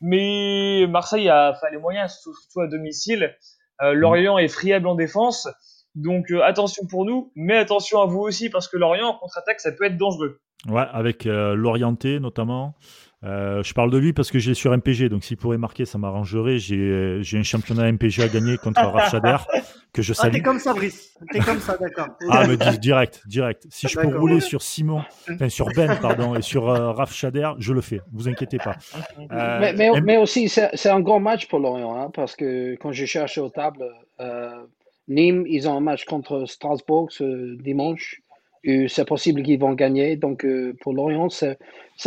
Mais 0.00 0.86
Marseille 0.88 1.28
a 1.28 1.54
fait 1.54 1.70
les 1.70 1.78
moyens, 1.78 2.18
surtout 2.22 2.60
à 2.60 2.66
domicile. 2.68 3.34
Euh, 3.82 3.92
Lorient 3.92 4.38
est 4.38 4.48
friable 4.48 4.86
en 4.86 4.94
défense. 4.94 5.48
Donc 5.94 6.30
euh, 6.30 6.42
attention 6.42 6.86
pour 6.86 7.06
nous, 7.06 7.32
mais 7.36 7.56
attention 7.56 8.00
à 8.02 8.06
vous 8.06 8.20
aussi, 8.20 8.50
parce 8.50 8.68
que 8.68 8.76
Lorient, 8.76 9.08
en 9.08 9.18
contre-attaque, 9.18 9.60
ça 9.60 9.72
peut 9.72 9.84
être 9.84 9.96
dangereux. 9.96 10.40
Ouais, 10.68 10.84
avec 10.92 11.26
euh, 11.26 11.54
l'orienté 11.54 12.20
notamment. 12.20 12.74
je 13.22 13.72
parle 13.72 13.90
de 13.90 13.98
lui 13.98 14.12
parce 14.12 14.30
que 14.30 14.38
j'ai 14.38 14.54
sur 14.54 14.76
MPG, 14.76 15.08
donc 15.08 15.24
s'il 15.24 15.36
pourrait 15.36 15.58
marquer, 15.58 15.84
ça 15.84 15.96
m'arrangerait. 15.98 16.58
J'ai 16.58 17.20
un 17.20 17.42
championnat 17.42 17.90
MPG 17.90 18.22
à 18.22 18.28
gagner 18.28 18.58
contre 18.58 18.80
Rachader 18.86 19.38
que 19.96 20.02
je 20.02 20.12
ah, 20.12 20.14
salue. 20.14 20.30
Ah, 20.30 20.36
t'es 20.36 20.42
comme 20.42 20.58
ça, 20.58 20.74
Brice. 20.74 21.14
T'es 21.32 21.40
comme 21.40 21.58
ça, 21.58 21.76
d'accord. 21.78 22.08
ah, 22.30 22.46
mais 22.46 22.56
direct, 22.78 23.22
direct. 23.26 23.66
Si 23.70 23.88
je 23.88 23.98
peux 23.98 24.16
rouler 24.16 24.40
sur 24.40 24.62
Simon, 24.62 25.02
enfin 25.30 25.48
sur 25.48 25.66
Ben, 25.74 25.98
pardon, 26.00 26.34
et 26.34 26.42
sur 26.42 26.68
euh, 26.68 26.92
Raph 26.92 27.14
Chader, 27.14 27.52
je 27.58 27.72
le 27.72 27.80
fais. 27.80 28.00
Vous 28.12 28.28
inquiétez 28.28 28.58
pas. 28.58 28.76
Euh, 29.18 29.72
mais, 29.74 30.00
mais, 30.02 30.16
aussi, 30.18 30.48
c'est 30.48 30.88
un 30.88 31.00
grand 31.00 31.20
match 31.20 31.48
pour 31.48 31.58
Lorient, 31.58 31.96
hein, 31.96 32.10
parce 32.12 32.36
que 32.36 32.76
quand 32.76 32.92
je 32.92 33.06
cherche 33.06 33.38
aux 33.38 33.48
tables, 33.48 33.86
euh, 34.20 34.50
Nîmes, 35.08 35.44
ils 35.48 35.68
ont 35.68 35.76
un 35.76 35.80
match 35.80 36.04
contre 36.04 36.44
Strasbourg 36.46 37.10
ce 37.10 37.56
dimanche 37.56 38.20
c'est 38.88 39.06
possible 39.06 39.42
qu'ils 39.42 39.60
vont 39.60 39.72
gagner. 39.74 40.16
Donc, 40.16 40.44
euh, 40.44 40.76
pour 40.80 40.92
Lorient, 40.92 41.28
c'est 41.28 41.56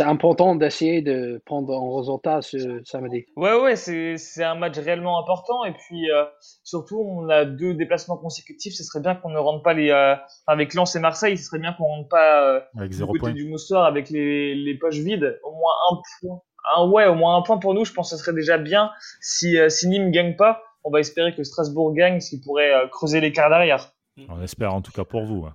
important 0.00 0.54
d'essayer 0.54 1.02
de 1.02 1.40
prendre 1.46 1.72
un 1.72 1.98
résultat 1.98 2.42
ce 2.42 2.80
samedi. 2.84 3.24
Ouais, 3.36 3.54
ouais, 3.54 3.76
c'est 3.76 4.44
un 4.44 4.54
match 4.54 4.78
réellement 4.78 5.20
important. 5.20 5.64
Et 5.64 5.72
puis, 5.72 6.10
euh, 6.10 6.24
surtout, 6.62 7.00
on 7.00 7.28
a 7.28 7.44
deux 7.44 7.74
déplacements 7.74 8.16
consécutifs. 8.16 8.74
Ce 8.74 8.84
serait 8.84 9.00
bien 9.00 9.14
qu'on 9.14 9.30
ne 9.30 9.38
rentre 9.38 9.62
pas 9.62 9.74
les. 9.74 9.90
Euh, 9.90 10.14
avec 10.46 10.74
Lens 10.74 10.94
et 10.96 11.00
Marseille, 11.00 11.36
ce 11.36 11.44
serait 11.44 11.58
bien 11.58 11.72
qu'on 11.72 11.84
ne 11.84 11.96
rentre 11.96 12.08
pas 12.08 12.62
avec 12.76 12.92
du 12.92 13.06
côté 13.06 13.32
du 13.32 13.48
Moustoir 13.48 13.84
avec 13.84 14.10
les, 14.10 14.54
les, 14.54 14.74
poches 14.78 14.98
vides. 14.98 15.38
Au 15.42 15.52
moins 15.52 15.72
un 15.90 15.96
point. 16.20 16.40
Un, 16.76 16.88
ouais, 16.88 17.06
au 17.06 17.14
moins 17.14 17.36
un 17.36 17.42
point 17.42 17.58
pour 17.58 17.74
nous. 17.74 17.84
Je 17.84 17.92
pense 17.92 18.10
que 18.10 18.16
ce 18.16 18.22
serait 18.22 18.34
déjà 18.34 18.58
bien. 18.58 18.90
Si, 19.20 19.56
si 19.68 19.88
Nîmes 19.88 20.06
ne 20.06 20.10
gagne 20.10 20.36
pas, 20.36 20.62
on 20.84 20.90
va 20.90 21.00
espérer 21.00 21.34
que 21.34 21.42
Strasbourg 21.42 21.94
gagne, 21.94 22.20
ce 22.20 22.30
qui 22.30 22.40
pourrait 22.40 22.72
creuser 22.90 23.20
l'écart 23.20 23.48
derrière. 23.48 23.92
On 24.28 24.42
espère 24.42 24.74
en 24.74 24.82
tout 24.82 24.92
cas 24.92 25.04
pour 25.04 25.24
vous. 25.24 25.46
Hein. 25.46 25.54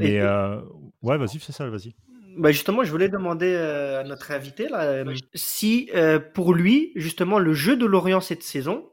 Mais 0.00 0.20
euh, 0.20 0.60
ouais, 1.02 1.18
vas-y, 1.18 1.38
c'est 1.40 1.52
ça, 1.52 1.68
vas-y. 1.68 1.94
Bah 2.36 2.52
justement, 2.52 2.84
je 2.84 2.90
voulais 2.90 3.08
demander 3.08 3.52
euh, 3.52 4.00
à 4.00 4.04
notre 4.04 4.30
invité 4.30 4.68
là, 4.68 4.82
euh, 4.82 5.14
si 5.34 5.90
pour 6.34 6.54
lui, 6.54 6.92
justement, 6.96 7.38
le 7.38 7.52
jeu 7.54 7.76
de 7.76 7.86
Lorient 7.86 8.20
cette 8.20 8.42
saison, 8.42 8.88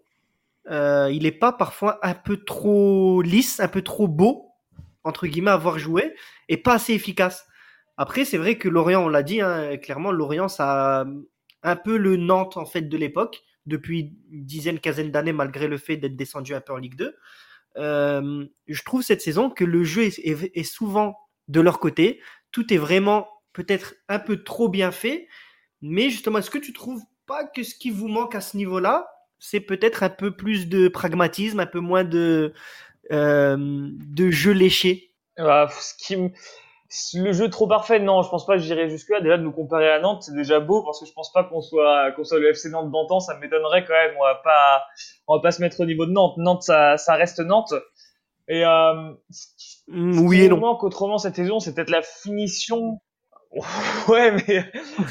il 0.70 1.20
n'est 1.24 1.32
pas 1.32 1.54
parfois 1.54 2.00
un 2.06 2.14
peu 2.14 2.38
trop 2.38 3.22
lisse, 3.22 3.60
un 3.60 3.68
peu 3.68 3.82
trop 3.82 4.08
beau, 4.08 4.52
entre 5.04 5.28
guillemets, 5.28 5.52
à 5.52 5.58
voir 5.58 5.80
jouer, 5.80 6.14
et 6.50 6.58
pas 6.58 6.74
assez 6.74 6.94
efficace. 6.94 7.48
Après, 7.96 8.26
c'est 8.26 8.38
vrai 8.38 8.58
que 8.58 8.68
Lorient, 8.68 9.04
on 9.04 9.10
l'a 9.10 9.24
dit, 9.24 9.42
hein, 9.42 9.78
clairement, 9.78 10.12
Lorient, 10.12 10.48
ça 10.50 11.02
a 11.02 11.06
un 11.64 11.76
peu 11.76 11.98
le 11.98 12.18
Nantes 12.18 12.58
en 12.58 12.66
fait 12.66 12.84
de 12.84 12.98
l'époque, 12.98 13.42
depuis 13.66 14.14
une 14.32 14.46
dizaine, 14.46 14.80
quinzaine 14.80 15.12
d'années, 15.12 15.34
malgré 15.34 15.68
le 15.68 15.78
fait 15.78 15.98
d'être 15.98 16.16
descendu 16.16 16.54
un 16.54 16.62
peu 16.62 16.74
en 16.74 16.78
Ligue 16.78 16.96
2. 16.96 17.16
Euh, 17.78 18.46
je 18.68 18.84
trouve 18.84 19.02
cette 19.02 19.22
saison 19.22 19.50
que 19.50 19.64
le 19.64 19.84
jeu 19.84 20.04
est, 20.04 20.64
souvent 20.64 21.18
de 21.48 21.62
leur 21.62 21.80
côté. 21.80 22.22
Tout 22.52 22.74
est 22.74 22.78
vraiment 22.78 23.28
peut-être 23.54 23.96
un 24.08 24.20
peu 24.20 24.44
trop 24.44 24.70
bien 24.70 24.92
fait. 24.92 25.28
Mais 25.82 26.10
justement, 26.10 26.40
est-ce 26.40 26.50
que 26.50 26.58
tu 26.58 26.74
trouves 26.74 27.04
pas 27.26 27.46
que 27.46 27.64
ce 27.64 27.76
qui 27.76 27.90
vous 27.90 28.08
manque 28.08 28.36
à 28.36 28.42
ce 28.42 28.58
niveau-là, 28.58 29.08
c'est 29.40 29.60
peut-être 29.60 30.04
un 30.04 30.10
peu 30.10 30.36
plus 30.36 30.68
de 30.68 30.88
pragmatisme, 30.88 31.60
un 31.60 31.68
peu 31.68 31.80
moins 31.80 32.04
de, 32.04 32.54
euh, 33.12 33.58
de 33.92 34.32
jeu 34.32 34.52
léché? 34.52 35.14
Ah, 35.38 35.70
ce 35.72 35.94
qui 35.96 36.16
le 37.14 37.34
jeu 37.34 37.50
trop 37.50 37.68
parfait, 37.68 38.00
non, 38.00 38.22
je 38.22 38.30
pense 38.30 38.46
pas 38.46 38.56
que 38.56 38.62
j'irai 38.62 38.90
jusque-là. 38.90 39.22
Déjà, 39.22 39.38
de 39.38 39.44
nous 39.44 39.52
comparer 39.52 39.92
à 39.92 40.00
Nantes, 40.00 40.24
c'est 40.24 40.36
déjà 40.36 40.60
beau 40.60 40.84
parce 40.84 41.00
que 41.00 41.06
je 41.06 41.14
pense 41.14 41.32
pas 41.32 41.44
qu'on 41.44 41.62
soit, 41.62 42.12
qu'on 42.14 42.24
soit 42.24 42.40
le 42.40 42.50
FC 42.50 42.70
Nantes 42.70 42.92
d'antan, 42.92 43.20
ça 43.20 43.38
m'étonnerait 43.38 43.86
quand 43.86 43.94
même. 43.94 44.16
On 44.20 44.24
va 44.24 44.36
pas, 44.36 44.84
on 45.28 45.36
va 45.36 45.42
pas 45.42 45.52
se 45.52 45.62
mettre 45.62 45.80
au 45.82 45.86
niveau 45.86 46.06
de 46.06 46.12
Nantes. 46.12 46.38
Nantes, 46.38 46.64
ça, 46.64 46.98
ça 46.98 47.16
reste 47.16 47.40
Nantes. 47.40 47.74
Et, 48.48 48.66
euh, 48.66 49.12
mm, 49.88 50.20
oui 50.20 50.42
et 50.42 50.50
non. 50.50 50.58
manque 50.58 50.84
autrement 50.84 51.18
cette 51.18 51.36
saison, 51.36 51.60
c'est 51.60 51.74
peut-être 51.74 51.90
la 51.90 52.02
finition. 52.02 53.00
ouais, 54.08 54.32
mais, 54.32 54.64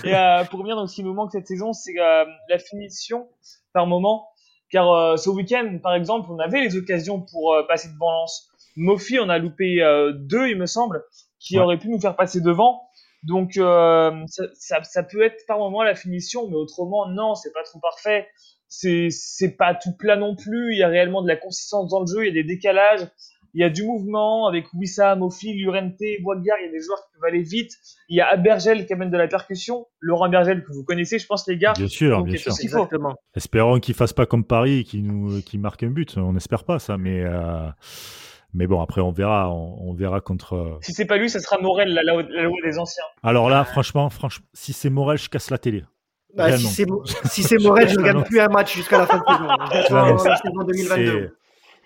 et, 0.05 0.15
euh, 0.15 0.45
pour 0.45 0.61
revenir 0.61 0.77
donc 0.77 0.89
ce 0.89 0.95
qui 0.95 1.03
nous 1.03 1.15
manque 1.15 1.33
cette 1.33 1.47
saison, 1.47 1.73
c'est 1.73 1.99
euh, 1.99 2.25
la 2.49 2.59
finition 2.59 3.29
par 3.73 3.87
moment. 3.87 4.29
Car 4.71 4.91
euh, 4.91 5.17
ce 5.17 5.31
week-end, 5.31 5.79
par 5.83 5.95
exemple, 5.95 6.29
on 6.31 6.39
avait 6.39 6.61
les 6.61 6.77
occasions 6.77 7.21
pour 7.21 7.55
euh, 7.55 7.63
passer 7.67 7.89
devant 7.89 8.11
Lens. 8.11 8.49
Mofi, 8.77 9.19
on 9.19 9.29
a 9.29 9.39
loupé 9.39 9.81
deux, 10.15 10.49
il 10.49 10.59
me 10.59 10.67
semble 10.67 11.03
qui 11.47 11.59
aurait 11.59 11.79
pu 11.79 11.89
nous 11.89 12.01
faire 12.01 12.17
passer 12.17 12.41
devant. 12.41 12.83
Donc 13.23 13.57
euh, 13.57 14.25
ça, 14.27 14.45
ça, 14.55 14.83
ça, 14.83 15.03
peut 15.03 15.23
être 15.23 15.45
par 15.47 15.59
moment 15.59 15.83
la 15.83 15.95
finition, 15.95 16.49
mais 16.49 16.57
autrement 16.57 17.09
non, 17.09 17.35
c'est 17.35 17.53
pas 17.53 17.63
trop 17.63 17.81
parfait. 17.81 18.29
C'est 18.69 19.09
c'est 19.11 19.57
pas 19.57 19.75
tout 19.75 19.97
plat 19.97 20.17
non 20.17 20.35
plus. 20.35 20.73
Il 20.73 20.79
y 20.79 20.83
a 20.83 20.89
réellement 20.89 21.23
de 21.23 21.29
la 21.29 21.37
consistance 21.37 21.89
dans 21.89 22.01
le 22.01 22.07
jeu, 22.07 22.25
il 22.25 22.29
y 22.29 22.31
a 22.31 22.43
des 22.43 22.45
décalages, 22.45 23.09
il 23.55 23.61
y 23.61 23.65
a 23.65 23.71
du 23.71 23.85
mouvement 23.85 24.49
avec 24.49 24.67
Wissam, 24.75 25.21
Mofi, 25.21 25.55
Lurente, 25.55 25.97
Boisgard. 26.23 26.59
Il 26.61 26.67
y 26.67 26.69
a 26.69 26.73
des 26.73 26.81
joueurs 26.81 26.99
qui 26.99 27.13
peuvent 27.15 27.29
aller 27.29 27.43
vite. 27.43 27.73
Il 28.09 28.17
y 28.17 28.21
a 28.21 28.29
Abergel 28.29 28.87
qui 28.87 28.93
amène 28.93 29.11
de 29.11 29.17
la 29.17 29.29
percussion. 29.29 29.87
Laurent 30.01 30.27
Abergel 30.27 30.63
que 30.63 30.73
vous 30.73 30.85
connaissez, 30.85 31.19
je 31.19 31.27
pense 31.27 31.47
les 31.49 31.57
gars. 31.57 31.73
Bien 31.73 31.89
sûr, 31.89 32.23
bien 32.23 32.37
sûr. 32.37 32.53
Exactement. 32.61 33.15
Espérons 33.35 33.81
qu'il 33.81 33.95
fasse 33.95 34.13
pas 34.13 34.27
comme 34.27 34.45
Paris, 34.45 34.85
qui 34.85 35.01
nous 35.01 35.41
qui 35.43 35.59
marque 35.59 35.83
un 35.85 35.91
but. 35.91 36.17
On 36.19 36.33
n'espère 36.33 36.65
pas 36.65 36.79
ça, 36.79 36.99
mais. 36.99 37.25
Euh... 37.25 37.69
Mais 38.55 38.67
bon, 38.67 38.81
après, 38.81 39.01
on 39.01 39.11
verra, 39.11 39.51
on, 39.51 39.93
verra 39.93 40.21
contre. 40.21 40.55
Euh, 40.55 40.79
si 40.81 40.93
c'est 40.93 41.05
pas 41.05 41.19
lui, 41.19 41.29
ce 41.29 41.41
sera 41.41 41.59
Morel, 41.59 41.93
la, 41.93 42.03
loi 42.03 42.23
des 42.65 42.79
anciens. 42.79 43.05
Alors 43.23 43.51
là, 43.51 43.65
franchement, 43.65 44.09
franchement, 44.09 44.47
si 44.55 44.73
c'est 44.73 44.91
Morel, 44.91 45.19
je 45.19 45.29
casse 45.29 45.51
la 45.51 45.59
télé. 45.59 45.85
Bah, 46.35 46.57
si 46.57 46.67
c'est 46.67 46.87
si 47.25 47.57
Morel, 47.65 47.89
je 47.89 47.99
ne 47.99 48.05
gagne 48.05 48.23
plus 48.23 48.41
un 48.41 48.49
match 48.49 48.75
jusqu'à 48.75 48.99
la 48.99 49.07
fin 49.07 49.19
de 49.19 50.25
la 50.29 50.37
saison 50.37 50.65
2022. 50.67 51.37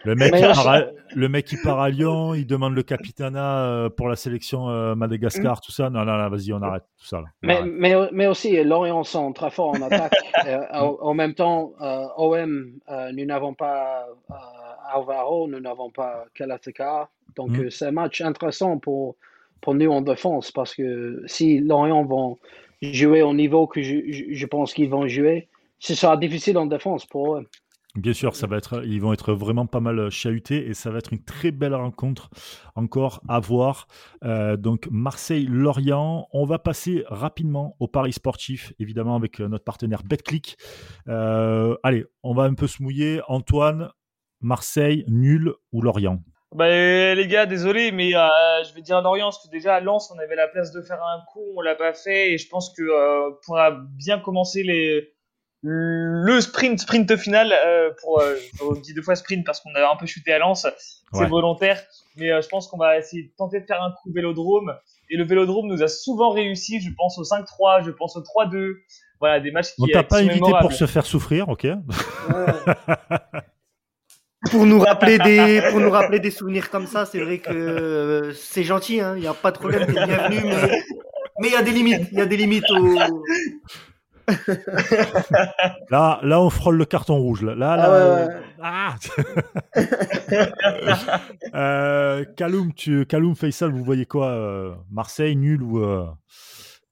Le 0.04 0.14
mec, 0.14 0.34
qui 0.34 0.40
part 0.40 0.82
le 1.14 1.28
mec 1.28 1.44
qui 1.44 1.56
part 1.56 1.80
à 1.80 1.90
Lyon, 1.90 2.34
il 2.34 2.46
demande 2.46 2.74
le 2.74 2.82
capitana 2.82 3.64
euh, 3.64 3.90
pour 3.90 4.08
la 4.08 4.16
sélection 4.16 4.70
euh, 4.70 4.94
Madagascar, 4.94 5.58
mm. 5.58 5.60
tout 5.62 5.72
ça. 5.72 5.90
Non, 5.90 6.04
non, 6.04 6.16
non, 6.16 6.30
vas-y, 6.30 6.52
on 6.52 6.62
arrête 6.62 6.84
tout 6.98 7.06
ça. 7.06 7.22
mais, 7.42 7.60
mais, 7.64 7.94
mais, 8.12 8.26
aussi, 8.26 8.62
Lorient 8.64 9.04
sont 9.04 9.32
très 9.32 9.50
forts 9.50 9.74
en 9.76 9.82
attaque. 9.82 10.14
en, 10.72 11.14
même 11.14 11.34
temps, 11.34 11.72
OM, 12.16 12.70
nous 13.12 13.26
n'avons 13.26 13.54
pas 13.54 14.06
Alvaro, 14.92 15.48
nous 15.48 15.60
n'avons 15.60 15.90
pas 15.90 16.26
Kalateka. 16.34 17.10
Donc, 17.36 17.50
mm. 17.50 17.60
euh, 17.60 17.70
c'est 17.70 17.86
un 17.86 17.92
match 17.92 18.20
intéressant 18.20 18.78
pour, 18.78 19.16
pour 19.60 19.74
nous 19.74 19.90
en 19.90 20.02
défense 20.02 20.50
parce 20.50 20.74
que 20.74 21.22
si 21.26 21.60
Lorient 21.60 22.04
vont 22.04 22.38
jouer 22.82 23.22
au 23.22 23.34
niveau 23.34 23.66
que 23.66 23.82
je, 23.82 23.98
je 24.30 24.46
pense 24.46 24.72
qu'ils 24.74 24.90
vont 24.90 25.06
jouer, 25.06 25.48
ce 25.78 25.94
sera 25.94 26.16
difficile 26.16 26.58
en 26.58 26.66
défense 26.66 27.06
pour 27.06 27.36
eux. 27.36 27.46
Bien 27.96 28.12
sûr, 28.12 28.36
ça 28.36 28.46
va 28.46 28.56
être, 28.56 28.84
ils 28.86 29.00
vont 29.00 29.12
être 29.12 29.32
vraiment 29.32 29.66
pas 29.66 29.80
mal 29.80 30.10
chahutés 30.10 30.68
et 30.68 30.74
ça 30.74 30.90
va 30.90 30.98
être 30.98 31.12
une 31.12 31.24
très 31.24 31.50
belle 31.50 31.74
rencontre 31.74 32.30
encore 32.76 33.20
à 33.28 33.40
voir. 33.40 33.88
Euh, 34.22 34.56
donc 34.56 34.86
Marseille-Lorient, 34.92 36.28
on 36.32 36.44
va 36.44 36.60
passer 36.60 37.02
rapidement 37.08 37.76
au 37.80 37.88
Paris 37.88 38.12
sportif, 38.12 38.72
évidemment 38.78 39.16
avec 39.16 39.40
notre 39.40 39.64
partenaire 39.64 40.04
BetClick. 40.04 40.56
Euh, 41.08 41.76
allez, 41.82 42.04
on 42.22 42.32
va 42.32 42.44
un 42.44 42.54
peu 42.54 42.68
se 42.68 42.80
mouiller. 42.80 43.22
Antoine, 43.26 43.90
Marseille, 44.40 45.04
nul 45.08 45.52
ou 45.72 45.82
Lorient? 45.82 46.20
Bah, 46.54 46.68
les 46.68 47.26
gars, 47.28 47.46
désolé, 47.46 47.92
mais 47.92 48.14
euh, 48.14 48.28
je 48.68 48.74
vais 48.74 48.82
dire 48.82 49.00
Lorient 49.02 49.26
parce 49.26 49.46
que 49.46 49.50
déjà 49.50 49.76
à 49.76 49.80
Lens, 49.80 50.10
on 50.14 50.18
avait 50.18 50.34
la 50.34 50.48
place 50.48 50.72
de 50.72 50.82
faire 50.82 51.02
un 51.02 51.20
coup, 51.32 51.44
on 51.56 51.60
l'a 51.60 51.76
pas 51.76 51.92
fait, 51.92 52.32
et 52.32 52.38
je 52.38 52.48
pense 52.48 52.74
que 52.74 52.82
euh, 52.82 53.30
pour 53.44 53.56
bien 53.96 54.18
commencer 54.18 54.62
les 54.62 55.12
le 55.62 56.40
sprint 56.40 56.80
sprint 56.80 57.16
final 57.16 57.52
euh, 57.52 57.90
pour 58.00 58.20
euh, 58.20 58.34
on 58.62 58.72
dit 58.72 58.94
deux 58.94 59.02
fois 59.02 59.14
sprint 59.14 59.44
parce 59.44 59.60
qu'on 59.60 59.74
a 59.74 59.92
un 59.92 59.96
peu 59.96 60.06
chuté 60.06 60.32
à 60.32 60.38
Lens, 60.38 60.66
c'est 61.12 61.26
volontaire, 61.26 61.82
mais 62.16 62.30
euh, 62.30 62.40
je 62.40 62.48
pense 62.48 62.66
qu'on 62.66 62.78
va 62.78 62.96
essayer 62.96 63.24
de 63.24 63.32
tenter 63.36 63.60
de 63.60 63.66
faire 63.66 63.82
un 63.82 63.90
coup 63.90 64.10
Vélodrome, 64.14 64.74
et 65.10 65.16
le 65.16 65.24
Vélodrome 65.24 65.66
nous 65.66 65.82
a 65.82 65.88
souvent 65.88 66.30
réussi, 66.30 66.80
je 66.80 66.90
pense 66.96 67.18
au 67.18 67.24
5-3, 67.24 67.84
je 67.84 67.90
pense 67.90 68.16
au 68.16 68.20
3-2, 68.20 68.76
voilà 69.20 69.40
des 69.40 69.50
matchs 69.50 69.74
qui. 69.74 69.82
On 69.82 69.86
t'a 69.86 70.02
pas 70.02 70.20
invité 70.20 70.50
pour 70.60 70.72
se 70.72 70.86
faire 70.86 71.04
souffrir, 71.04 71.48
ok? 71.50 71.66
pour 74.50 74.66
nous 74.66 74.80
rappeler 74.80 75.18
des 75.18 75.62
pour 75.70 75.80
nous 75.80 75.90
rappeler 75.90 76.20
des 76.20 76.30
souvenirs 76.30 76.70
comme 76.70 76.86
ça, 76.86 77.06
c'est 77.06 77.20
vrai 77.20 77.38
que 77.38 77.50
euh, 77.50 78.32
c'est 78.34 78.64
gentil, 78.64 78.96
il 78.96 79.00
hein, 79.00 79.16
n'y 79.16 79.26
a 79.26 79.34
pas 79.34 79.50
de 79.50 79.58
problème, 79.58 79.86
t'es 79.86 79.92
bienvenu, 79.92 80.40
mais 80.44 80.82
mais 81.40 81.48
il 81.48 81.52
y 81.52 81.56
a 81.56 81.62
des 81.62 81.72
limites, 81.72 82.08
il 82.12 82.18
y 82.18 82.20
a 82.20 82.26
des 82.26 82.36
limites 82.36 82.70
au. 82.70 82.98
là, 85.90 86.20
là, 86.22 86.40
on 86.40 86.50
frôle 86.50 86.76
le 86.76 86.84
carton 86.84 87.16
rouge. 87.16 87.42
Là, 87.42 87.56
là, 87.56 88.28
ah, 88.62 88.94
ah 89.02 89.84
euh, 91.56 92.24
Kaloum, 92.36 92.72
tu, 92.72 93.06
Kaloum 93.06 93.34
Faisal, 93.34 93.72
vous 93.72 93.82
voyez 93.82 94.06
quoi 94.06 94.28
euh, 94.28 94.72
Marseille 94.90 95.34
nul 95.34 95.62
ou 95.62 95.80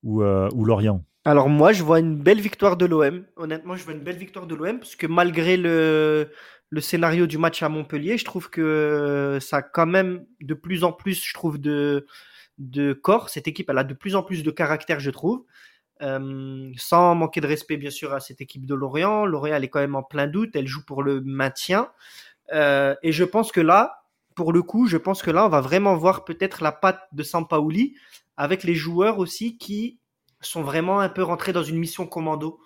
ou, 0.02 0.24
ou 0.24 0.64
Lorient? 0.64 1.04
Alors 1.24 1.48
moi, 1.50 1.72
je 1.72 1.82
vois 1.84 2.00
une 2.00 2.16
belle 2.16 2.40
victoire 2.40 2.76
de 2.76 2.86
l'OM. 2.86 3.24
Honnêtement, 3.36 3.76
je 3.76 3.84
vois 3.84 3.92
une 3.92 4.00
belle 4.00 4.16
victoire 4.16 4.46
de 4.46 4.54
l'OM 4.54 4.78
parce 4.78 4.96
que 4.96 5.06
malgré 5.06 5.58
le, 5.58 6.30
le 6.70 6.80
scénario 6.80 7.26
du 7.26 7.38
match 7.38 7.62
à 7.62 7.68
Montpellier, 7.68 8.18
je 8.18 8.24
trouve 8.24 8.50
que 8.50 9.38
ça 9.40 9.58
a 9.58 9.62
quand 9.62 9.86
même 9.86 10.26
de 10.40 10.54
plus 10.54 10.84
en 10.84 10.92
plus, 10.92 11.24
je 11.24 11.34
trouve, 11.34 11.58
de, 11.58 12.06
de 12.58 12.92
corps. 12.92 13.30
Cette 13.30 13.48
équipe, 13.48 13.70
elle 13.70 13.78
a 13.78 13.84
de 13.84 13.94
plus 13.94 14.16
en 14.16 14.22
plus 14.22 14.42
de 14.42 14.50
caractère, 14.50 15.00
je 15.00 15.10
trouve. 15.10 15.44
Euh, 16.00 16.70
sans 16.76 17.14
manquer 17.14 17.40
de 17.40 17.46
respect, 17.46 17.76
bien 17.76 17.90
sûr, 17.90 18.12
à 18.12 18.20
cette 18.20 18.40
équipe 18.40 18.66
de 18.66 18.74
Lorient. 18.74 19.26
Lorient, 19.26 19.56
elle 19.56 19.64
est 19.64 19.68
quand 19.68 19.80
même 19.80 19.96
en 19.96 20.02
plein 20.02 20.26
doute. 20.26 20.54
Elle 20.54 20.66
joue 20.66 20.84
pour 20.84 21.02
le 21.02 21.20
maintien. 21.20 21.90
Euh, 22.52 22.94
et 23.02 23.12
je 23.12 23.24
pense 23.24 23.52
que 23.52 23.60
là, 23.60 24.04
pour 24.34 24.52
le 24.52 24.62
coup, 24.62 24.86
je 24.86 24.96
pense 24.96 25.22
que 25.22 25.30
là, 25.30 25.44
on 25.46 25.48
va 25.48 25.60
vraiment 25.60 25.96
voir 25.96 26.24
peut-être 26.24 26.62
la 26.62 26.72
patte 26.72 27.00
de 27.12 27.22
Sampaoli 27.22 27.96
avec 28.36 28.62
les 28.62 28.74
joueurs 28.74 29.18
aussi 29.18 29.58
qui 29.58 29.98
sont 30.40 30.62
vraiment 30.62 31.00
un 31.00 31.08
peu 31.08 31.22
rentrés 31.22 31.52
dans 31.52 31.64
une 31.64 31.78
mission 31.78 32.06
commando. 32.06 32.60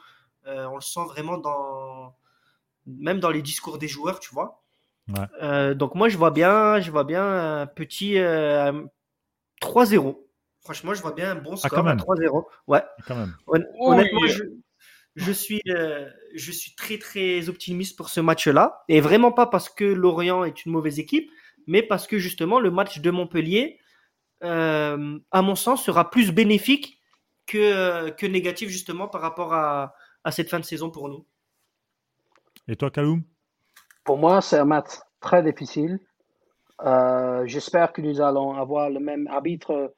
Euh, 0.47 0.67
on 0.67 0.75
le 0.75 0.83
sent 0.83 1.05
vraiment 1.07 1.39
dans, 1.39 2.15
même 2.87 3.21
dans 3.21 3.31
les 3.31 3.43
discours 3.43 3.79
des 3.79 3.89
joueurs, 3.89 4.21
tu 4.21 4.31
vois. 4.33 4.63
donc 5.75 5.95
moi 5.95 6.09
je 6.09 6.17
vois 6.17 6.31
bien, 6.31 6.81
je 6.81 6.91
vois 6.91 7.05
bien 7.05 7.61
un 7.61 7.67
petit 7.67 8.15
3-0. 8.15 10.19
Franchement, 10.61 10.95
je 10.95 11.03
vois 11.03 11.13
bien 11.13 11.33
un 11.33 11.35
bon 11.35 11.55
ah, 11.55 11.69
score 11.69 11.85
3-0. 11.85 12.45
Ouais. 12.69 12.83
Quand 13.07 13.17
même. 13.17 13.35
honnêtement, 13.47 14.27
je, 14.29 14.45
je, 15.17 15.33
suis, 15.33 15.61
je 15.67 16.53
suis 16.53 16.75
très 16.77 16.99
très 16.99 17.49
optimiste 17.49 17.97
pour 17.97 18.11
ce 18.11 18.21
match-là. 18.21 18.85
Et 18.89 19.01
vraiment 19.01 19.33
pas 19.33 19.47
parce 19.47 19.69
que 19.69 19.85
Lorient 19.85 20.45
est 20.45 20.65
une 20.65 20.73
mauvaise 20.73 20.99
équipe, 20.99 21.31
mais 21.67 21.83
parce 21.83 22.07
que 22.07 22.19
justement 22.19 22.61
le 22.61 22.71
match 22.71 23.01
de 23.01 23.11
Montpellier, 23.11 23.79
euh, 24.43 25.19
à 25.31 25.43
mon 25.43 25.55
sens, 25.55 25.85
sera 25.85 26.11
plus 26.11 26.33
bénéfique 26.33 27.01
que, 27.47 28.11
que 28.11 28.27
négatif 28.27 28.69
justement 28.69 29.09
par 29.09 29.21
rapport 29.21 29.55
à, 29.55 29.95
à 30.25 30.33
cette 30.33 30.51
fin 30.51 30.61
de 30.61 30.65
saison 30.65 30.91
pour 30.91 31.09
nous. 31.09 31.27
Et 32.69 32.77
toi, 32.77 32.91
Kaloum? 32.91 33.23
Pour 34.05 34.19
moi, 34.19 34.41
c'est 34.41 34.59
un 34.59 34.65
match 34.65 34.91
très 35.21 35.43
difficile. 35.43 35.99
Euh, 36.85 37.45
j'espère 37.47 37.93
que 37.93 38.01
nous 38.01 38.21
allons 38.21 38.55
avoir 38.55 38.91
le 38.91 39.01
même 39.01 39.27
arbitre 39.29 39.95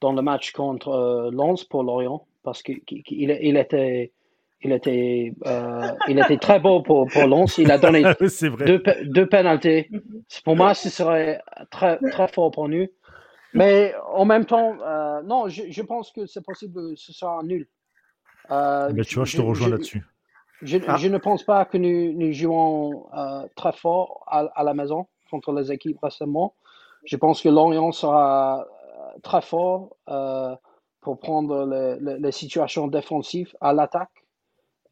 dans 0.00 0.12
le 0.12 0.22
match 0.22 0.52
contre 0.52 0.88
euh, 0.88 1.30
Lens 1.30 1.64
pour 1.64 1.82
Lorient 1.82 2.26
parce 2.42 2.62
qu'il 2.62 2.82
il 2.88 3.56
était 3.56 4.12
il 4.62 4.72
était, 4.72 5.32
euh, 5.46 5.88
il 6.08 6.18
était 6.18 6.38
très 6.38 6.58
beau 6.58 6.82
pour, 6.82 7.06
pour 7.08 7.26
Lens. 7.26 7.58
Il 7.58 7.70
a 7.70 7.78
donné 7.78 8.02
deux, 8.66 8.82
deux 9.04 9.26
pénalités. 9.26 9.90
Pour 10.44 10.56
moi, 10.56 10.74
ce 10.74 10.88
serait 10.88 11.40
très, 11.70 11.98
très 12.10 12.28
fort 12.28 12.50
pour 12.50 12.68
nous. 12.68 12.86
Mais 13.52 13.94
en 14.12 14.24
même 14.24 14.44
temps, 14.44 14.76
euh, 14.80 15.22
non, 15.22 15.48
je, 15.48 15.64
je, 15.68 15.82
pense 15.82 16.10
que 16.10 16.26
c'est 16.26 16.44
possible 16.44 16.74
que 16.74 16.96
ce 16.96 17.12
soit 17.12 17.38
nul. 17.44 17.68
Mais 18.50 19.04
tu 19.04 19.16
vois, 19.16 19.24
je, 19.24 19.36
te 19.36 19.42
rejoins 19.42 19.68
là-dessus. 19.68 20.02
Je, 20.62 20.78
ah. 20.86 20.96
je, 20.96 21.08
ne 21.08 21.18
pense 21.18 21.42
pas 21.42 21.64
que 21.64 21.76
nous, 21.76 22.12
nous 22.12 22.32
jouons 22.32 23.06
euh, 23.14 23.46
très 23.56 23.72
fort 23.72 24.24
à, 24.26 24.40
à, 24.54 24.64
la 24.64 24.74
maison 24.74 25.06
contre 25.30 25.52
les 25.52 25.72
équipes 25.72 25.98
récemment. 26.02 26.54
Je 27.04 27.16
pense 27.16 27.42
que 27.42 27.48
Lorient 27.48 27.92
sera 27.92 28.62
euh, 28.62 29.18
très 29.22 29.42
fort 29.42 29.96
pour 31.00 31.20
prendre 31.20 31.64
les 32.00 32.32
situations 32.32 32.88
défensives 32.88 33.54
à 33.60 33.72
l'attaque. 33.72 34.26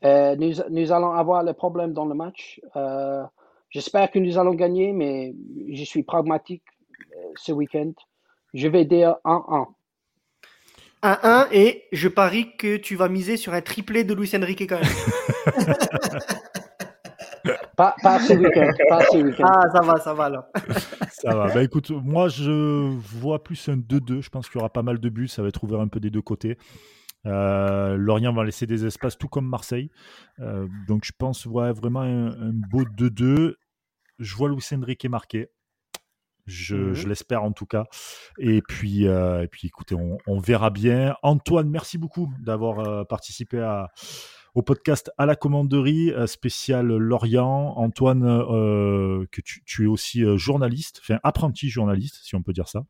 Euh, 0.05 0.37
nous, 0.37 0.53
nous, 0.71 0.93
allons 0.93 1.13
avoir 1.13 1.43
les 1.43 1.55
problèmes 1.55 1.93
dans 1.93 2.05
le 2.05 2.15
match. 2.15 2.61
Euh, 2.77 3.25
j'espère 3.71 4.11
que 4.11 4.19
nous 4.19 4.39
allons 4.39 4.55
gagner, 4.55 4.93
mais 4.93 5.35
je 5.73 5.85
suis 5.85 6.03
pragmatique 6.03 6.63
euh, 7.17 7.33
ce 7.37 7.53
week-end. 7.53 7.93
Je 8.53 8.69
vais 8.69 8.85
dire 8.85 9.17
1-1. 9.25 9.67
1-1 11.05 11.49
et 11.53 11.85
je 11.93 12.09
parie 12.09 12.57
que 12.57 12.79
tu 12.79 12.97
vas 12.97 13.09
miser 13.09 13.37
sur 13.37 13.53
un 13.53 13.61
triplé 13.61 14.05
de 14.05 14.15
Luis 14.15 14.31
Enrique 14.35 14.67
quand 14.67 14.81
même. 14.81 15.77
pas, 17.77 17.95
pas, 18.03 18.19
ce 18.21 18.33
week-end. 18.33 18.73
Week 19.23 19.35
ah, 19.43 19.61
ça 19.71 19.83
va, 19.83 19.97
ça 20.01 20.15
va 20.15 20.25
alors. 20.25 20.45
ça 21.13 21.37
va. 21.37 21.53
Bah 21.53 21.63
écoute, 21.63 21.91
moi 21.91 22.29
je 22.29 22.89
vois 23.19 23.45
plus 23.45 23.69
un 23.69 23.77
2-2. 23.77 24.23
Je 24.23 24.31
pense 24.31 24.49
qu'il 24.49 24.59
y 24.59 24.61
aura 24.61 24.73
pas 24.73 24.83
mal 24.83 24.99
de 24.99 25.09
buts. 25.11 25.29
Ça 25.29 25.43
va 25.43 25.49
être 25.49 25.63
ouvert 25.63 25.81
un 25.81 25.89
peu 25.89 26.01
des 26.01 26.11
deux 26.11 26.23
côtés. 26.23 26.57
Euh, 27.27 27.97
Lorient 27.97 28.33
va 28.33 28.45
laisser 28.45 28.67
des 28.67 28.87
espaces, 28.87 29.19
tout 29.19 29.29
comme 29.29 29.47
Marseille. 29.47 29.91
Euh, 30.41 30.67
donc 30.89 31.05
je 31.05 31.13
pense 31.17 31.45
ouais, 31.45 31.73
vraiment 31.73 32.01
un, 32.01 32.53
beau 32.71 32.85
2-2. 32.85 33.55
Je 34.19 34.37
vois 34.37 34.49
Luis 34.49 34.65
Enrique 34.73 35.05
marqué. 35.07 35.49
Je, 36.47 36.93
je 36.95 37.09
l'espère 37.09 37.43
en 37.43 37.53
tout 37.53 37.67
cas. 37.67 37.87
Et 38.39 38.63
puis, 38.63 39.07
euh, 39.07 39.43
et 39.43 39.49
puis 39.49 39.69
écoutez, 39.69 39.95
on, 39.95 40.19
on, 40.27 40.39
verra 40.39 40.71
bien. 40.71 41.17
Antoine, 41.23 41.69
merci 41.69 41.99
beaucoup 41.99 42.31
d'avoir 42.41 43.07
participé 43.07 43.61
à, 43.61 43.91
au 44.55 44.63
podcast 44.63 45.11
à 45.19 45.27
la 45.27 45.37
commanderie 45.37 46.13
spécial 46.27 46.87
Lorient. 46.87 47.75
Antoine, 47.77 48.23
que 48.23 49.41
tu, 49.41 49.63
tu, 49.65 49.85
es 49.85 49.87
aussi 49.87 50.23
journaliste, 50.37 51.01
enfin 51.03 51.19
apprenti 51.23 51.69
journaliste, 51.69 52.21
si 52.23 52.35
on 52.35 52.43
peut 52.43 52.53
dire 52.53 52.69
ça 52.69 52.85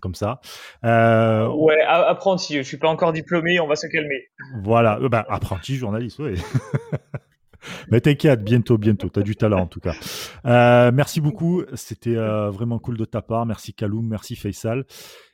comme 0.00 0.14
ça. 0.16 0.40
Euh, 0.84 1.46
ouais, 1.48 1.80
apprenti, 1.82 2.56
je 2.56 2.62
suis 2.62 2.78
pas 2.78 2.88
encore 2.88 3.12
diplômé, 3.12 3.60
on 3.60 3.68
va 3.68 3.76
se 3.76 3.86
calmer. 3.86 4.30
Voilà, 4.62 4.98
euh, 5.00 5.08
bah, 5.08 5.24
apprenti 5.28 5.76
journaliste, 5.76 6.18
oui. 6.18 6.34
Mais 7.90 8.00
t'inquiète, 8.00 8.42
bientôt, 8.42 8.78
bientôt. 8.78 9.08
T'as 9.08 9.22
du 9.22 9.36
talent 9.36 9.60
en 9.60 9.66
tout 9.66 9.80
cas. 9.80 9.94
Euh, 10.46 10.90
merci 10.92 11.20
beaucoup. 11.20 11.62
C'était 11.74 12.14
vraiment 12.14 12.78
cool 12.78 12.96
de 12.96 13.04
ta 13.04 13.22
part. 13.22 13.46
Merci 13.46 13.74
Kaloum, 13.74 14.06
merci 14.06 14.36
Faisal. 14.36 14.84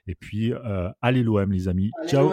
Et 0.07 0.15
puis, 0.15 0.53
allez 1.03 1.23
l'OM, 1.23 1.53
les 1.53 1.69
amis. 1.69 1.91
ciao. 2.07 2.33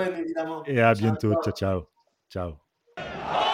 Et 0.65 0.81
à 0.81 0.93
bientôt. 0.93 1.33
ciao. 1.43 1.53
ciao. 1.53 1.83
ciao. 2.29 3.52